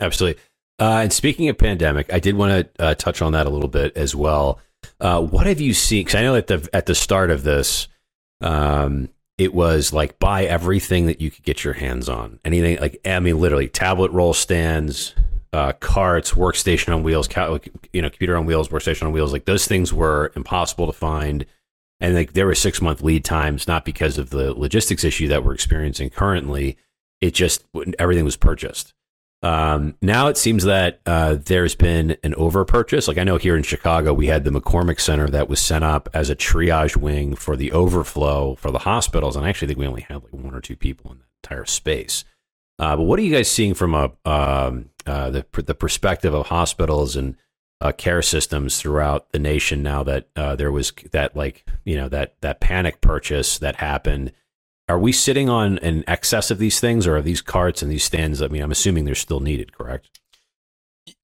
absolutely 0.01 0.41
uh, 0.79 0.99
and 1.03 1.13
speaking 1.13 1.47
of 1.47 1.57
pandemic 1.57 2.11
i 2.11 2.19
did 2.19 2.35
want 2.35 2.51
to 2.51 2.83
uh, 2.83 2.95
touch 2.95 3.21
on 3.21 3.31
that 3.31 3.45
a 3.45 3.49
little 3.49 3.69
bit 3.69 3.95
as 3.95 4.13
well 4.13 4.59
uh, 4.99 5.21
what 5.21 5.45
have 5.45 5.61
you 5.61 5.73
seen? 5.73 6.05
Because 6.05 6.15
i 6.15 6.21
know 6.23 6.35
at 6.35 6.47
the 6.47 6.67
at 6.73 6.85
the 6.85 6.95
start 6.95 7.31
of 7.31 7.43
this 7.43 7.87
um, 8.41 9.09
it 9.37 9.53
was 9.53 9.91
like 9.91 10.19
buy 10.19 10.45
everything 10.45 11.07
that 11.07 11.19
you 11.21 11.31
could 11.31 11.43
get 11.43 11.63
your 11.63 11.73
hands 11.73 12.09
on. 12.09 12.39
Anything 12.45 12.79
like 12.79 12.99
i 13.05 13.19
mean 13.19 13.39
literally 13.39 13.67
tablet 13.67 14.11
roll 14.11 14.33
stands 14.33 15.13
uh, 15.53 15.71
carts 15.73 16.31
workstation 16.31 16.93
on 16.93 17.01
wheels 17.01 17.29
you 17.93 18.01
know 18.01 18.09
computer 18.09 18.35
on 18.35 18.45
wheels 18.45 18.67
workstation 18.67 19.03
on 19.03 19.13
wheels 19.13 19.31
like 19.31 19.45
those 19.45 19.65
things 19.67 19.93
were 19.93 20.31
impossible 20.35 20.87
to 20.87 20.93
find. 20.93 21.45
And 22.01 22.13
like 22.13 22.33
there 22.33 22.45
were 22.45 22.55
six 22.55 22.81
month 22.81 23.01
lead 23.01 23.23
times 23.23 23.67
not 23.67 23.85
because 23.85 24.17
of 24.17 24.29
the 24.31 24.53
logistics 24.53 25.03
issue 25.03 25.29
that 25.29 25.45
we're 25.45 25.53
experiencing 25.53 26.09
currently. 26.09 26.77
It 27.21 27.33
just 27.33 27.63
everything 27.97 28.25
was 28.25 28.35
purchased 28.35 28.93
um, 29.45 29.95
now 30.01 30.27
it 30.27 30.37
seems 30.37 30.63
that 30.63 31.01
uh, 31.05 31.35
there's 31.35 31.75
been 31.75 32.17
an 32.23 32.33
over 32.33 32.65
purchase. 32.65 33.07
Like 33.07 33.19
I 33.19 33.23
know 33.23 33.37
here 33.37 33.55
in 33.55 33.61
Chicago, 33.61 34.11
we 34.11 34.25
had 34.25 34.43
the 34.43 34.49
McCormick 34.49 34.99
Center 34.99 35.27
that 35.27 35.47
was 35.47 35.61
set 35.61 35.83
up 35.83 36.09
as 36.15 36.31
a 36.31 36.35
triage 36.35 36.97
wing 36.97 37.35
for 37.35 37.55
the 37.55 37.71
overflow 37.71 38.55
for 38.55 38.71
the 38.71 38.79
hospitals, 38.79 39.35
and 39.35 39.45
I 39.45 39.49
actually 39.49 39.67
think 39.67 39.77
we 39.77 39.85
only 39.85 40.01
had 40.01 40.23
like 40.23 40.33
one 40.33 40.55
or 40.55 40.61
two 40.61 40.75
people 40.75 41.11
in 41.11 41.19
the 41.19 41.25
entire 41.43 41.65
space. 41.65 42.25
Uh, 42.79 42.95
but 42.95 43.03
what 43.03 43.19
are 43.19 43.21
you 43.21 43.35
guys 43.35 43.49
seeing 43.49 43.75
from 43.75 43.93
a 43.93 44.11
um, 44.25 44.89
uh, 45.05 45.29
the 45.29 45.45
the 45.53 45.75
perspective 45.75 46.33
of 46.33 46.47
hospitals 46.47 47.15
and 47.15 47.37
uh, 47.81 47.91
care 47.91 48.23
systems 48.23 48.81
throughout 48.81 49.31
the 49.31 49.37
nation 49.37 49.83
now 49.83 50.01
that 50.01 50.27
uh, 50.35 50.55
there 50.55 50.71
was 50.71 50.91
that 51.11 51.35
like 51.35 51.69
you 51.83 51.95
know 51.95 52.09
that 52.09 52.33
that 52.41 52.59
panic 52.59 52.99
purchase 52.99 53.59
that 53.59 53.75
happened? 53.75 54.31
Are 54.87 54.99
we 54.99 55.11
sitting 55.11 55.49
on 55.49 55.79
an 55.79 56.03
excess 56.07 56.51
of 56.51 56.59
these 56.59 56.79
things, 56.79 57.07
or 57.07 57.17
are 57.17 57.21
these 57.21 57.41
carts 57.41 57.81
and 57.81 57.91
these 57.91 58.03
stands? 58.03 58.41
I 58.41 58.47
mean, 58.47 58.61
I'm 58.61 58.71
assuming 58.71 59.05
they're 59.05 59.15
still 59.15 59.39
needed, 59.39 59.73
correct? 59.73 60.19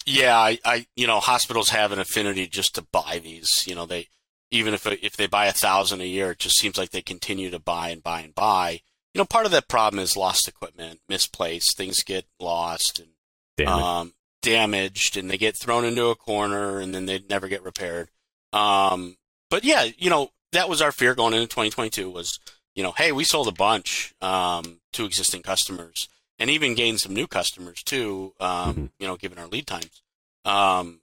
Yeah, 0.06 0.38
I, 0.38 0.60
I, 0.65 0.86
you 0.96 1.06
know, 1.06 1.20
hospitals 1.20 1.70
have 1.70 1.91
an 1.91 2.00
affinity 2.00 2.48
just 2.48 2.75
to 2.75 2.82
buy 2.91 3.22
these. 3.24 3.68
You 3.68 3.75
know, 3.75 3.86
they 3.86 4.08
even 4.50 4.74
if 4.74 4.86
if 4.86 5.15
they 5.15 5.27
buy 5.27 5.46
a 5.46 5.53
thousand 5.53 6.01
a 6.01 6.06
year, 6.06 6.32
it 6.32 6.39
just 6.39 6.58
seems 6.58 6.77
like 6.77 6.89
they 6.89 7.01
continue 7.01 7.50
to 7.51 7.60
buy 7.60 7.89
and 7.89 8.01
buy 8.01 8.22
and 8.22 8.34
buy. 8.34 8.82
You 9.13 9.20
know, 9.20 9.25
part 9.25 9.46
of 9.46 9.51
that 9.51 9.68
problem 9.68 10.01
is 10.01 10.18
lost 10.18 10.48
equipment, 10.48 11.01
misplaced, 11.08 11.77
things 11.77 12.03
get 12.03 12.25
lost 12.39 13.00
and 13.00 13.10
Damn 13.58 13.68
um, 13.68 14.13
damaged, 14.41 15.18
and 15.18 15.30
they 15.30 15.38
get 15.38 15.58
thrown 15.58 15.86
into 15.86 16.08
a 16.08 16.15
corner, 16.15 16.80
and 16.80 16.94
then 16.94 17.06
they 17.06 17.24
never 17.30 17.48
get 17.48 17.63
repaired. 17.63 18.10
Um, 18.53 19.18
but 19.50 19.63
yeah, 19.63 19.88
you 19.98 20.10
know, 20.10 20.32
that 20.51 20.70
was 20.70 20.82
our 20.82 20.91
fear 20.91 21.15
going 21.15 21.34
into 21.34 21.48
2022 21.48 22.10
was, 22.10 22.39
you 22.75 22.84
know, 22.84 22.92
hey, 22.92 23.12
we 23.12 23.24
sold 23.24 23.48
a 23.48 23.51
bunch 23.51 24.13
um, 24.22 24.80
to 24.94 25.06
existing 25.06 25.42
customers, 25.44 26.08
and 26.40 26.50
even 26.50 26.74
gained 26.75 27.00
some 27.01 27.13
new 27.13 27.28
customers 27.28 27.84
too. 27.84 28.34
Um, 28.40 28.75
Mhm. 28.75 28.90
You 29.00 29.08
know, 29.08 29.18
given 29.18 29.38
our 29.38 29.48
lead 29.48 29.68
times. 29.68 30.01
Um, 30.46 31.01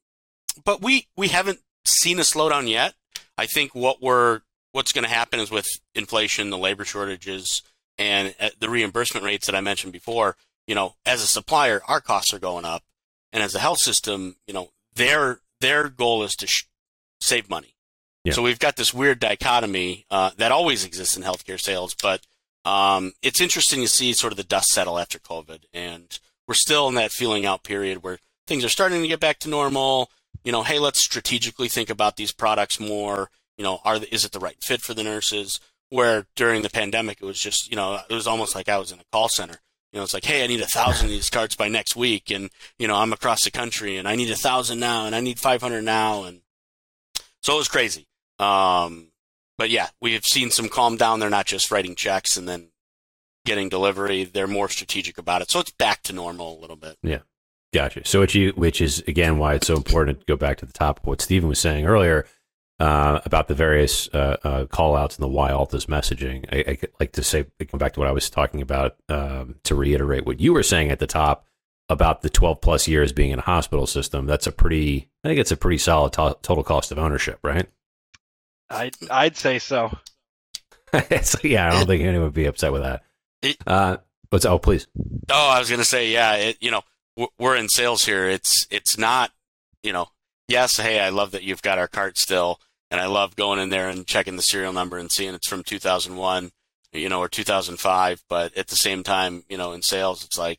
but 0.65 0.81
we 0.83 1.07
we 1.17 1.29
haven't 1.29 1.61
seen 1.85 2.19
a 2.19 2.23
slowdown 2.23 2.69
yet. 2.69 2.95
I 3.37 3.47
think 3.47 3.75
what 3.75 4.03
we're 4.03 4.41
what's 4.73 4.93
going 4.93 5.05
to 5.05 5.11
happen 5.11 5.41
is 5.41 5.51
with 5.51 5.67
inflation, 5.95 6.51
the 6.51 6.59
labor 6.59 6.85
shortages, 6.85 7.63
and 7.97 8.35
uh, 8.41 8.51
the 8.59 8.69
reimbursement 8.69 9.25
rates 9.25 9.47
that 9.47 9.55
I 9.55 9.61
mentioned 9.61 9.93
before. 9.93 10.37
You 10.67 10.75
know, 10.75 10.97
as 11.07 11.23
a 11.23 11.27
supplier, 11.27 11.81
our 11.89 12.01
costs 12.01 12.35
are 12.35 12.39
going 12.39 12.65
up, 12.65 12.83
and 13.33 13.43
as 13.43 13.55
a 13.55 13.59
health 13.61 13.79
system, 13.79 14.37
you 14.47 14.53
know, 14.55 14.71
their 14.95 15.41
their 15.61 15.89
goal 15.89 16.23
is 16.23 16.35
to 16.37 16.47
sh- 16.47 16.65
save 17.21 17.49
money. 17.49 17.75
Yeah. 18.29 18.35
So 18.35 18.43
we've 18.43 18.59
got 18.59 18.77
this 18.77 18.93
weird 18.95 19.19
dichotomy 19.21 20.05
uh, 20.11 20.31
that 20.37 20.53
always 20.53 20.85
exists 20.85 21.17
in 21.17 21.23
healthcare 21.23 21.61
sales, 21.61 21.95
but 22.01 22.21
Um, 22.65 23.13
it's 23.23 23.41
interesting 23.41 23.81
to 23.81 23.89
see 23.89 24.13
sort 24.13 24.33
of 24.33 24.37
the 24.37 24.45
dust 24.45 24.69
settle 24.69 24.99
after 24.99 25.19
COVID, 25.19 25.65
and 25.73 26.19
we're 26.47 26.55
still 26.55 26.89
in 26.89 26.97
that 26.97 27.13
feeling 27.13 27.47
out 27.47 27.63
period 27.63 28.03
where 28.03 28.19
things 28.47 28.65
are 28.65 28.69
starting 28.69 29.01
to 29.01 29.09
get 29.09 29.21
back 29.21 29.39
to 29.41 29.49
normal. 29.49 30.11
You 30.45 30.53
know, 30.53 30.65
hey, 30.65 30.79
let's 30.79 31.01
strategically 31.01 31.69
think 31.69 31.89
about 31.89 32.17
these 32.17 32.33
products 32.33 32.79
more. 32.79 33.31
You 33.57 33.65
know, 33.65 33.81
are 33.85 33.97
is 34.11 34.25
it 34.25 34.33
the 34.33 34.39
right 34.41 34.57
fit 34.63 34.83
for 34.83 34.93
the 34.93 35.05
nurses? 35.05 35.61
Where 35.89 36.27
during 36.37 36.61
the 36.63 36.69
pandemic, 36.69 37.19
it 37.23 37.25
was 37.25 37.41
just, 37.41 37.71
you 37.71 37.77
know, 37.77 38.01
it 38.11 38.13
was 38.13 38.27
almost 38.27 38.55
like 38.55 38.69
I 38.69 38.77
was 38.77 38.93
in 38.93 39.01
a 39.01 39.05
call 39.13 39.29
center. 39.31 39.61
You 39.93 39.99
know, 39.99 40.05
it's 40.05 40.13
like, 40.13 40.27
hey, 40.27 40.45
I 40.45 40.49
need 40.49 40.61
a 40.61 40.67
thousand 40.67 41.07
of 41.07 41.13
these 41.13 41.31
carts 41.31 41.57
by 41.57 41.69
next 41.69 41.97
week, 41.97 42.31
and 42.31 42.51
you 42.79 42.87
know, 42.89 42.97
I'm 42.97 43.15
across 43.15 43.45
the 43.45 43.51
country, 43.51 43.97
and 43.97 44.07
I 44.07 44.17
need 44.17 44.31
a 44.31 44.37
thousand 44.37 44.79
now, 44.81 45.07
and 45.07 45.15
I 45.15 45.21
need 45.21 45.39
500 45.39 45.81
now, 45.83 46.25
and 46.25 46.43
so 47.41 47.55
it 47.55 47.59
was 47.59 47.69
crazy. 47.69 48.08
Um, 48.39 49.11
but 49.57 49.71
yeah, 49.71 49.89
we 50.01 50.13
have 50.13 50.25
seen 50.25 50.51
some 50.51 50.69
calm 50.69 50.97
down. 50.97 51.21
They're 51.21 51.31
not 51.31 51.47
just 51.47 51.71
writing 51.71 51.95
checks 51.95 52.37
and 52.37 52.49
then 52.49 52.69
getting 53.45 53.69
delivery. 53.69 54.25
They're 54.25 54.47
more 54.47 54.69
strategic 54.69 55.19
about 55.19 55.43
it. 55.43 55.51
So 55.51 55.61
it's 55.61 55.73
back 55.73 56.03
to 56.05 56.13
normal 56.13 56.59
a 56.59 56.61
little 56.61 56.77
bit. 56.77 56.97
Yeah. 57.03 57.21
Gotcha. 57.75 58.07
So 58.07 58.21
which 58.21 58.35
you, 58.35 58.53
which 58.57 58.81
is 58.81 59.01
again 59.07 59.39
why 59.39 59.55
it's 59.55 59.67
so 59.67 59.77
important 59.77 60.21
to 60.21 60.27
go 60.27 60.37
back 60.37 60.57
to 60.59 60.67
the 60.67 60.73
top 60.73 61.01
of 61.01 61.07
what 61.07 61.21
Stephen 61.21 61.49
was 61.49 61.59
saying 61.59 61.87
earlier 61.87 62.25
uh, 62.81 63.21
about 63.25 63.49
the 63.49 63.55
various 63.55 64.09
uh, 64.15 64.37
uh, 64.43 64.65
call 64.67 64.97
outs 64.97 65.17
and 65.17 65.23
the 65.23 65.29
why 65.29 65.51
Altus 65.51 65.87
messaging. 65.87 66.47
I, 66.53 66.73
I 66.73 66.79
like 67.01 67.13
to 67.13 67.23
say, 67.23 67.45
come 67.71 67.79
back 67.79 67.93
to 67.95 68.01
what 68.01 68.09
I 68.09 68.13
was 68.13 68.31
talking 68.31 68.63
about 68.63 68.97
um, 69.09 69.57
to 69.65 69.75
reiterate 69.75 70.25
what 70.25 70.41
you 70.41 70.53
were 70.53 70.63
saying 70.63 70.91
at 70.91 70.99
the 70.99 71.07
top 71.07 71.45
about 71.91 72.23
the 72.23 72.31
12 72.31 72.61
plus 72.61 72.87
years 72.87 73.13
being 73.13 73.31
in 73.31 73.39
a 73.39 73.43
hospital 73.43 73.87
system. 73.87 74.27
That's 74.27 74.47
a 74.47 74.53
pretty, 74.53 75.11
I 75.25 75.29
think 75.29 75.41
it's 75.41 75.53
a 75.53 75.57
pretty 75.57 75.79
solid 75.79 76.13
to- 76.15 76.37
total 76.43 76.63
cost 76.63 76.93
of 76.93 76.99
ownership, 76.99 77.39
right? 77.43 77.67
I'd 78.71 78.97
I'd 79.11 79.37
say 79.37 79.59
so. 79.59 79.97
yeah, 81.43 81.69
I 81.69 81.71
don't 81.71 81.87
think 81.87 82.03
anyone 82.03 82.23
would 82.23 82.35
be 82.35 82.47
upset 82.47 82.73
with 82.73 82.83
that. 82.83 83.03
Uh, 83.67 83.99
what's 84.31 84.45
oh 84.45 84.59
please? 84.59 84.87
Oh, 85.31 85.51
I 85.51 85.59
was 85.59 85.71
gonna 85.71 85.85
say 85.85 86.11
yeah. 86.11 86.35
It, 86.35 86.57
you 86.61 86.71
know, 86.71 86.83
we're 87.39 87.57
in 87.57 87.69
sales 87.69 88.05
here. 88.05 88.29
It's 88.29 88.67
it's 88.71 88.99
not 88.99 89.33
you 89.83 89.93
know. 89.93 90.09
Yes, 90.49 90.79
hey, 90.79 90.99
I 90.99 91.11
love 91.11 91.33
that 91.33 91.43
you've 91.43 91.61
got 91.61 91.79
our 91.79 91.89
cart 91.89 92.17
still, 92.17 92.59
and 92.91 93.01
I 93.01 93.07
love 93.07 93.37
going 93.37 93.59
in 93.59 93.69
there 93.69 93.91
and 93.91 94.07
checking 94.07 94.37
the 94.37 94.43
serial 94.43 94.73
number 94.73 94.97
and 94.97 95.13
seeing 95.13 95.35
it's 95.35 95.47
from 95.47 95.63
2001, 95.63 96.51
you 96.95 97.09
know, 97.11 97.21
or 97.21 97.29
2005. 97.29 98.25
But 98.31 98.57
at 98.57 98.69
the 98.69 98.77
same 98.77 99.03
time, 99.03 99.45
you 99.51 99.59
know, 99.59 99.73
in 99.73 99.83
sales, 99.83 100.25
it's 100.25 100.39
like 100.39 100.59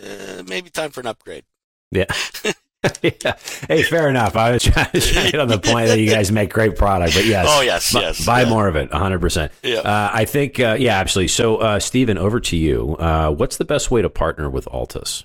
eh, 0.00 0.42
maybe 0.46 0.70
time 0.70 0.90
for 0.90 1.00
an 1.00 1.08
upgrade. 1.08 1.44
Yeah. 1.90 2.06
yeah. 3.02 3.36
Hey, 3.68 3.82
fair 3.82 4.08
enough. 4.08 4.36
I 4.36 4.52
was 4.52 4.62
trying 4.64 4.90
to 4.92 5.00
get 5.00 5.38
on 5.38 5.48
the 5.48 5.58
point 5.58 5.88
that 5.88 5.98
you 5.98 6.10
guys 6.10 6.30
make 6.30 6.52
great 6.52 6.76
product, 6.76 7.14
but 7.14 7.24
yes. 7.24 7.46
Oh, 7.48 7.60
yes, 7.60 7.92
b- 7.92 8.00
yes. 8.00 8.24
Buy 8.24 8.42
yeah. 8.42 8.48
more 8.48 8.68
of 8.68 8.76
it, 8.76 8.90
100%. 8.90 9.50
Yeah. 9.62 9.78
Uh, 9.78 10.10
I 10.12 10.24
think, 10.24 10.60
uh, 10.60 10.76
yeah, 10.78 10.98
absolutely. 10.98 11.28
So, 11.28 11.56
uh, 11.56 11.78
Stephen, 11.78 12.18
over 12.18 12.40
to 12.40 12.56
you. 12.56 12.96
Uh, 12.96 13.30
what's 13.30 13.56
the 13.56 13.64
best 13.64 13.90
way 13.90 14.02
to 14.02 14.10
partner 14.10 14.50
with 14.50 14.66
Altus? 14.66 15.24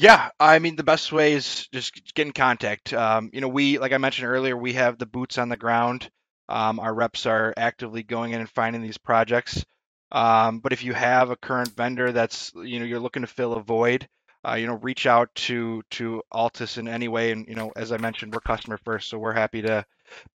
Yeah, 0.00 0.30
I 0.38 0.60
mean 0.60 0.76
the 0.76 0.84
best 0.84 1.10
way 1.10 1.32
is 1.32 1.66
just 1.72 2.14
get 2.14 2.28
in 2.28 2.32
contact. 2.32 2.92
Um, 2.92 3.30
you 3.32 3.40
know, 3.40 3.48
we 3.48 3.78
like 3.78 3.90
I 3.90 3.98
mentioned 3.98 4.28
earlier, 4.28 4.56
we 4.56 4.74
have 4.74 4.96
the 4.96 5.06
boots 5.06 5.38
on 5.38 5.48
the 5.48 5.56
ground. 5.56 6.08
Um, 6.48 6.78
our 6.78 6.94
reps 6.94 7.26
are 7.26 7.52
actively 7.56 8.04
going 8.04 8.30
in 8.30 8.38
and 8.38 8.48
finding 8.48 8.80
these 8.80 8.96
projects. 8.96 9.64
Um, 10.12 10.60
but 10.60 10.72
if 10.72 10.84
you 10.84 10.92
have 10.94 11.30
a 11.30 11.36
current 11.36 11.74
vendor 11.74 12.12
that's 12.12 12.52
you 12.54 12.78
know 12.78 12.84
you're 12.84 13.00
looking 13.00 13.22
to 13.22 13.26
fill 13.26 13.54
a 13.54 13.60
void, 13.60 14.06
uh, 14.50 14.54
you 14.54 14.66
know, 14.66 14.74
reach 14.74 15.06
out 15.06 15.34
to 15.34 15.82
to 15.92 16.22
Altus 16.32 16.78
in 16.78 16.88
any 16.88 17.08
way. 17.08 17.32
And 17.32 17.46
you 17.48 17.54
know, 17.54 17.72
as 17.76 17.92
I 17.92 17.96
mentioned, 17.96 18.32
we're 18.34 18.40
customer 18.40 18.78
first, 18.84 19.08
so 19.08 19.18
we're 19.18 19.32
happy 19.32 19.62
to 19.62 19.84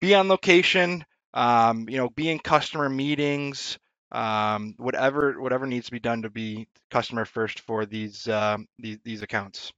be 0.00 0.14
on 0.14 0.28
location. 0.28 1.04
Um, 1.34 1.88
you 1.88 1.96
know, 1.96 2.08
be 2.10 2.30
in 2.30 2.38
customer 2.38 2.88
meetings 2.88 3.78
um, 4.12 4.74
whatever 4.78 5.40
whatever 5.40 5.66
needs 5.66 5.86
to 5.86 5.92
be 5.92 5.98
done 5.98 6.22
to 6.22 6.30
be 6.30 6.68
customer 6.90 7.24
first 7.24 7.60
for 7.60 7.84
these 7.84 8.28
um, 8.28 8.66
these, 8.78 8.98
these 9.04 9.22
accounts. 9.22 9.72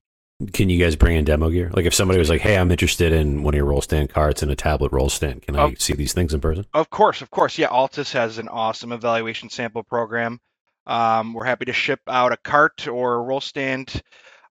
Can 0.53 0.69
you 0.69 0.77
guys 0.77 0.95
bring 0.95 1.15
in 1.17 1.25
demo 1.25 1.49
gear? 1.49 1.71
Like 1.73 1.85
if 1.85 1.95
somebody 1.95 2.19
was 2.19 2.29
like, 2.29 2.41
"Hey, 2.41 2.55
I'm 2.57 2.69
interested 2.69 3.11
in 3.11 3.41
one 3.41 3.55
of 3.55 3.57
your 3.57 3.65
roll 3.65 3.81
stand 3.81 4.11
carts 4.11 4.43
and 4.43 4.51
a 4.51 4.55
tablet 4.55 4.91
roll 4.91 5.09
stand. 5.09 5.41
Can 5.41 5.55
I 5.55 5.63
Oh. 5.63 5.73
see 5.79 5.93
these 5.93 6.13
things 6.13 6.33
in 6.35 6.39
person?" 6.39 6.65
Of 6.75 6.91
course, 6.91 7.23
of 7.23 7.31
course, 7.31 7.57
yeah. 7.57 7.69
Altus 7.69 8.13
has 8.13 8.37
an 8.37 8.47
awesome 8.47 8.91
evaluation 8.91 9.49
sample 9.49 9.81
program. 9.83 10.39
Um, 10.87 11.33
we're 11.33 11.43
happy 11.43 11.65
to 11.65 11.73
ship 11.73 11.99
out 12.07 12.31
a 12.31 12.37
cart 12.37 12.87
or 12.87 13.15
a 13.15 13.21
roll 13.21 13.41
stand 13.41 14.01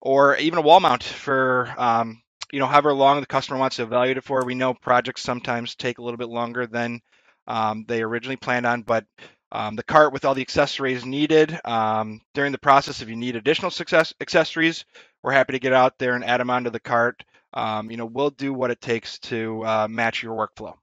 or 0.03 0.37
even 0.37 0.59
a 0.59 0.63
wall 0.63 0.81
mount 0.81 1.03
for 1.03 1.75
um, 1.79 2.23
you 2.53 2.59
know 2.59 2.67
however 2.67 2.93
long 2.93 3.21
the 3.21 3.27
customer 3.27 3.59
wants 3.59 3.77
to 3.77 3.83
evaluate 3.83 4.19
it 4.19 4.25
for. 4.25 4.45
We 4.45 4.55
know 4.55 4.75
projects 4.75 5.23
sometimes 5.23 5.75
take 5.75 5.99
a 5.99 6.03
little 6.03 6.19
bit 6.19 6.29
longer 6.29 6.67
than 6.67 7.01
um, 7.47 7.87
they 7.89 8.03
originally 8.03 8.37
planned 8.37 8.67
on, 8.67 8.83
but 8.83 9.07
um, 9.51 9.77
the 9.77 9.83
cart 9.83 10.13
with 10.13 10.25
all 10.25 10.35
the 10.35 10.43
accessories 10.43 11.07
needed 11.07 11.59
um, 11.65 12.21
during 12.35 12.53
the 12.53 12.59
process. 12.59 13.01
If 13.01 13.09
you 13.09 13.17
need 13.17 13.37
additional 13.37 13.71
success 13.71 14.13
accessories, 14.21 14.85
we're 15.23 15.33
happy 15.33 15.55
to 15.55 15.59
get 15.59 15.73
out 15.73 15.99
there 15.99 16.15
and 16.15 16.25
add 16.25 16.41
them 16.41 16.51
onto 16.51 16.71
the 16.71 16.81
cart. 16.81 17.25
Um, 17.55 17.91
you 17.91 17.97
know, 17.97 18.05
we'll 18.05 18.31
do 18.31 18.53
what 18.53 18.71
it 18.71 18.81
takes 18.83 19.19
to 19.21 19.65
uh, 19.65 19.89
match 19.89 20.23
your 20.23 20.37
workflow. 20.37 20.75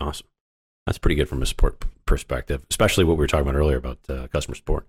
Awesome. 0.00 0.28
That's 0.86 0.98
pretty 0.98 1.16
good 1.16 1.28
from 1.28 1.42
a 1.42 1.46
support 1.46 1.84
perspective, 2.08 2.64
especially 2.70 3.04
what 3.04 3.16
we 3.16 3.22
were 3.22 3.28
talking 3.28 3.48
about 3.48 3.58
earlier 3.58 3.76
about 3.76 3.98
uh, 4.08 4.26
customer 4.28 4.56
support. 4.56 4.86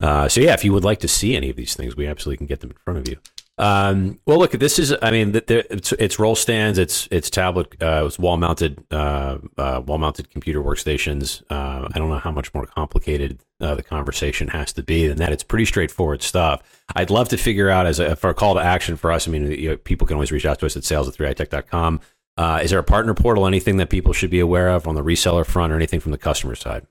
Uh, 0.00 0.28
so 0.28 0.40
yeah, 0.40 0.54
if 0.54 0.64
you 0.64 0.72
would 0.72 0.84
like 0.84 1.00
to 1.00 1.08
see 1.08 1.36
any 1.36 1.50
of 1.50 1.56
these 1.56 1.74
things, 1.74 1.96
we 1.96 2.06
absolutely 2.06 2.38
can 2.38 2.46
get 2.46 2.60
them 2.60 2.70
in 2.70 2.76
front 2.76 2.98
of 2.98 3.08
you. 3.08 3.18
Um, 3.58 4.20
well, 4.26 4.38
look, 4.38 4.50
this 4.52 4.78
is, 4.78 4.94
I 5.00 5.10
mean, 5.10 5.40
it's, 5.48 5.92
it's 5.92 6.18
roll 6.18 6.34
stands, 6.34 6.78
it's, 6.78 7.08
it's 7.10 7.30
tablet, 7.30 7.74
uh, 7.80 8.04
it's 8.04 8.18
wall 8.18 8.36
mounted, 8.36 8.84
uh, 8.90 9.38
uh, 9.56 9.82
wall 9.86 9.96
mounted 9.96 10.28
computer 10.30 10.62
workstations. 10.62 11.42
Uh, 11.48 11.88
I 11.90 11.98
don't 11.98 12.10
know 12.10 12.18
how 12.18 12.32
much 12.32 12.52
more 12.52 12.66
complicated, 12.66 13.38
uh, 13.60 13.74
the 13.74 13.82
conversation 13.82 14.48
has 14.48 14.74
to 14.74 14.82
be 14.82 15.08
than 15.08 15.16
that. 15.18 15.32
It's 15.32 15.42
pretty 15.42 15.64
straightforward 15.64 16.22
stuff. 16.22 16.62
I'd 16.94 17.08
love 17.08 17.30
to 17.30 17.38
figure 17.38 17.70
out 17.70 17.86
as 17.86 17.98
a, 17.98 18.14
for 18.14 18.28
a 18.28 18.34
call 18.34 18.54
to 18.54 18.60
action 18.60 18.96
for 18.96 19.10
us. 19.10 19.26
I 19.26 19.30
mean, 19.30 19.50
you 19.50 19.70
know, 19.70 19.76
people 19.78 20.06
can 20.06 20.16
always 20.16 20.32
reach 20.32 20.44
out 20.44 20.58
to 20.58 20.66
us 20.66 20.76
at 20.76 20.84
sales 20.84 21.08
at 21.08 21.14
3eyetech.com. 21.14 22.00
Uh, 22.36 22.60
is 22.62 22.70
there 22.70 22.78
a 22.78 22.84
partner 22.84 23.14
portal, 23.14 23.46
anything 23.46 23.78
that 23.78 23.88
people 23.88 24.12
should 24.12 24.30
be 24.30 24.40
aware 24.40 24.68
of 24.68 24.86
on 24.86 24.94
the 24.94 25.02
reseller 25.02 25.44
front 25.46 25.72
or 25.72 25.76
anything 25.76 26.00
from 26.00 26.12
the 26.12 26.18
customer 26.18 26.54
side? 26.54 26.86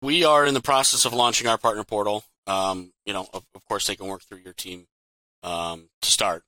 We 0.00 0.24
are 0.24 0.44
in 0.44 0.54
the 0.54 0.60
process 0.60 1.04
of 1.04 1.12
launching 1.14 1.46
our 1.46 1.56
partner 1.58 1.84
portal. 1.84 2.24
Um, 2.46 2.92
you 3.06 3.12
know, 3.12 3.26
of, 3.32 3.44
of 3.54 3.64
course, 3.68 3.86
they 3.86 3.94
can 3.96 4.06
work 4.06 4.22
through 4.22 4.38
your 4.38 4.52
team 4.52 4.86
um, 5.42 5.88
to 6.02 6.10
start. 6.10 6.44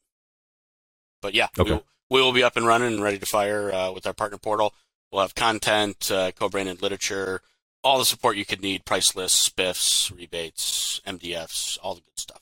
But 1.22 1.34
yeah, 1.34 1.48
Okay. 1.58 1.70
we, 1.70 1.76
will, 1.76 1.84
we 2.10 2.20
will 2.20 2.32
be 2.32 2.42
up 2.42 2.56
and 2.56 2.66
running 2.66 2.92
and 2.94 3.02
ready 3.02 3.18
to 3.18 3.26
fire 3.26 3.72
uh, 3.72 3.92
with 3.92 4.06
our 4.06 4.12
partner 4.12 4.38
portal. 4.38 4.74
We'll 5.12 5.22
have 5.22 5.34
content, 5.36 6.10
uh, 6.10 6.32
co-branded 6.32 6.82
literature, 6.82 7.40
all 7.84 7.98
the 7.98 8.04
support 8.04 8.36
you 8.36 8.44
could 8.44 8.60
need: 8.60 8.84
price 8.84 9.14
lists, 9.14 9.48
spiffs, 9.48 10.14
rebates, 10.14 11.00
MDFs, 11.06 11.78
all 11.82 11.94
the 11.94 12.00
good 12.00 12.18
stuff. 12.18 12.40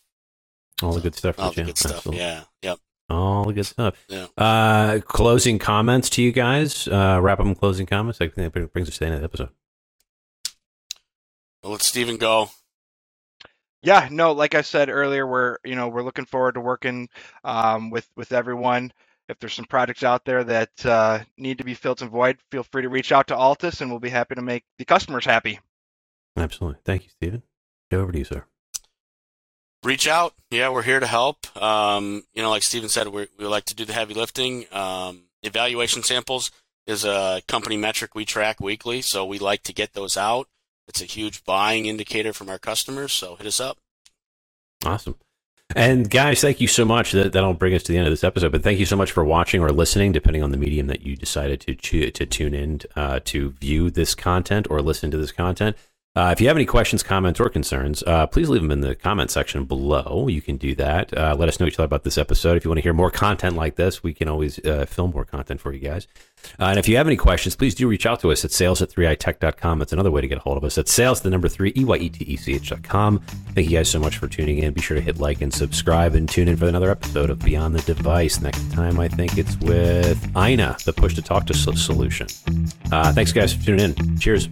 All 0.82 0.92
the 0.92 1.00
good 1.00 1.14
stuff. 1.14 1.38
All 1.38 1.52
the 1.52 1.64
good 1.64 1.76
stuff. 1.76 1.96
Absolutely. 1.96 2.20
Yeah. 2.22 2.44
Yep. 2.62 2.78
All 3.12 3.44
the 3.44 3.52
good 3.52 3.66
stuff. 3.66 3.94
Yeah. 4.08 4.26
Uh, 4.36 5.00
closing 5.00 5.58
comments 5.58 6.10
to 6.10 6.22
you 6.22 6.32
guys. 6.32 6.88
Uh, 6.88 7.20
wrap 7.22 7.40
up 7.40 7.46
in 7.46 7.54
closing 7.54 7.86
comments. 7.86 8.20
I 8.20 8.28
think 8.28 8.54
that 8.54 8.72
brings 8.72 8.88
us 8.88 8.94
to 8.94 9.00
the 9.00 9.06
end 9.06 9.14
of 9.16 9.20
the 9.20 9.24
episode. 9.24 9.50
Well, 11.62 11.72
let 11.72 11.82
Steven 11.82 12.16
go. 12.16 12.50
Yeah, 13.82 14.08
no, 14.10 14.32
like 14.32 14.54
I 14.54 14.62
said 14.62 14.88
earlier, 14.88 15.26
we're 15.26 15.58
you 15.64 15.74
know 15.74 15.88
we're 15.88 16.02
looking 16.04 16.24
forward 16.24 16.54
to 16.54 16.60
working 16.60 17.08
um, 17.44 17.90
with 17.90 18.08
with 18.16 18.32
everyone. 18.32 18.92
If 19.28 19.38
there's 19.38 19.54
some 19.54 19.64
projects 19.64 20.02
out 20.02 20.24
there 20.24 20.44
that 20.44 20.86
uh, 20.86 21.20
need 21.36 21.58
to 21.58 21.64
be 21.64 21.74
filled 21.74 22.02
and 22.02 22.10
void, 22.10 22.38
feel 22.50 22.64
free 22.64 22.82
to 22.82 22.88
reach 22.88 23.12
out 23.12 23.28
to 23.28 23.34
Altus, 23.34 23.80
and 23.80 23.90
we'll 23.90 24.00
be 24.00 24.08
happy 24.08 24.34
to 24.34 24.42
make 24.42 24.64
the 24.78 24.84
customers 24.84 25.24
happy. 25.24 25.58
Absolutely. 26.36 26.80
Thank 26.84 27.04
you, 27.04 27.10
Stephen. 27.10 27.42
Over 27.92 28.12
to 28.12 28.18
you, 28.18 28.24
sir. 28.24 28.44
Reach 29.84 30.06
out. 30.06 30.34
Yeah, 30.50 30.70
we're 30.70 30.82
here 30.82 31.00
to 31.00 31.06
help. 31.06 31.46
Um, 31.60 32.24
you 32.34 32.42
know, 32.42 32.50
like 32.50 32.62
Steven 32.62 32.88
said, 32.88 33.08
we 33.08 33.26
we 33.38 33.46
like 33.46 33.64
to 33.66 33.74
do 33.74 33.84
the 33.84 33.92
heavy 33.92 34.14
lifting. 34.14 34.66
Um, 34.72 35.24
evaluation 35.42 36.02
samples 36.02 36.50
is 36.86 37.04
a 37.04 37.42
company 37.48 37.76
metric 37.76 38.14
we 38.14 38.24
track 38.24 38.60
weekly, 38.60 39.02
so 39.02 39.24
we 39.24 39.38
like 39.38 39.62
to 39.64 39.72
get 39.72 39.92
those 39.92 40.16
out. 40.16 40.48
It's 40.88 41.00
a 41.00 41.06
huge 41.06 41.44
buying 41.44 41.86
indicator 41.86 42.32
from 42.32 42.48
our 42.48 42.58
customers, 42.58 43.12
so 43.12 43.36
hit 43.36 43.46
us 43.46 43.60
up. 43.60 43.78
Awesome. 44.84 45.16
And 45.74 46.10
guys, 46.10 46.40
thank 46.40 46.60
you 46.60 46.66
so 46.66 46.84
much. 46.84 47.12
That, 47.12 47.32
that'll 47.32 47.54
bring 47.54 47.72
us 47.74 47.82
to 47.84 47.92
the 47.92 47.98
end 47.98 48.06
of 48.06 48.12
this 48.12 48.24
episode. 48.24 48.52
But 48.52 48.62
thank 48.62 48.78
you 48.78 48.84
so 48.84 48.96
much 48.96 49.10
for 49.10 49.24
watching 49.24 49.62
or 49.62 49.70
listening, 49.70 50.12
depending 50.12 50.42
on 50.42 50.50
the 50.50 50.56
medium 50.58 50.86
that 50.88 51.02
you 51.02 51.16
decided 51.16 51.60
to 51.62 51.74
tu- 51.74 52.10
to 52.10 52.26
tune 52.26 52.54
in 52.54 52.80
uh, 52.94 53.20
to 53.26 53.52
view 53.52 53.90
this 53.90 54.14
content 54.14 54.66
or 54.68 54.82
listen 54.82 55.10
to 55.10 55.16
this 55.16 55.32
content. 55.32 55.76
Uh, 56.14 56.28
if 56.30 56.42
you 56.42 56.46
have 56.46 56.58
any 56.58 56.66
questions, 56.66 57.02
comments, 57.02 57.40
or 57.40 57.48
concerns, 57.48 58.02
uh, 58.02 58.26
please 58.26 58.50
leave 58.50 58.60
them 58.60 58.70
in 58.70 58.82
the 58.82 58.94
comment 58.94 59.30
section 59.30 59.64
below. 59.64 60.26
You 60.28 60.42
can 60.42 60.58
do 60.58 60.74
that. 60.74 61.16
Uh, 61.16 61.34
let 61.38 61.48
us 61.48 61.58
know 61.58 61.64
what 61.64 61.72
you 61.72 61.76
thought 61.76 61.84
about 61.84 62.04
this 62.04 62.18
episode. 62.18 62.58
If 62.58 62.64
you 62.64 62.70
want 62.70 62.78
to 62.78 62.82
hear 62.82 62.92
more 62.92 63.10
content 63.10 63.56
like 63.56 63.76
this, 63.76 64.02
we 64.02 64.12
can 64.12 64.28
always 64.28 64.58
uh, 64.58 64.84
film 64.84 65.12
more 65.12 65.24
content 65.24 65.62
for 65.62 65.72
you 65.72 65.80
guys. 65.80 66.06
Uh, 66.60 66.64
and 66.64 66.78
if 66.78 66.86
you 66.86 66.98
have 66.98 67.06
any 67.06 67.16
questions, 67.16 67.56
please 67.56 67.74
do 67.74 67.88
reach 67.88 68.04
out 68.04 68.20
to 68.20 68.30
us 68.30 68.44
at 68.44 68.50
sales 68.50 68.82
at 68.82 68.90
3eyetech.com. 68.90 69.78
That's 69.78 69.94
another 69.94 70.10
way 70.10 70.20
to 70.20 70.28
get 70.28 70.36
a 70.36 70.42
hold 70.42 70.58
of 70.58 70.64
us. 70.64 70.76
At 70.76 70.86
sales, 70.86 71.22
the 71.22 71.30
number 71.30 71.48
three, 71.48 71.72
E-Y-E-T-E-C-H.com. 71.76 73.18
Thank 73.54 73.70
you 73.70 73.78
guys 73.78 73.88
so 73.88 73.98
much 73.98 74.18
for 74.18 74.28
tuning 74.28 74.58
in. 74.58 74.74
Be 74.74 74.82
sure 74.82 74.96
to 74.96 75.00
hit 75.00 75.18
like 75.18 75.40
and 75.40 75.54
subscribe 75.54 76.14
and 76.14 76.28
tune 76.28 76.48
in 76.48 76.58
for 76.58 76.66
another 76.66 76.90
episode 76.90 77.30
of 77.30 77.38
Beyond 77.38 77.74
the 77.74 77.82
Device. 77.94 78.42
Next 78.42 78.70
time, 78.70 79.00
I 79.00 79.08
think 79.08 79.38
it's 79.38 79.56
with 79.60 80.36
Ina, 80.36 80.76
the 80.84 80.92
push 80.92 81.14
to 81.14 81.22
talk 81.22 81.46
to 81.46 81.54
solution. 81.54 82.26
Uh, 82.90 83.14
thanks, 83.14 83.32
guys, 83.32 83.54
for 83.54 83.64
tuning 83.64 83.94
in. 83.96 84.18
Cheers. 84.18 84.48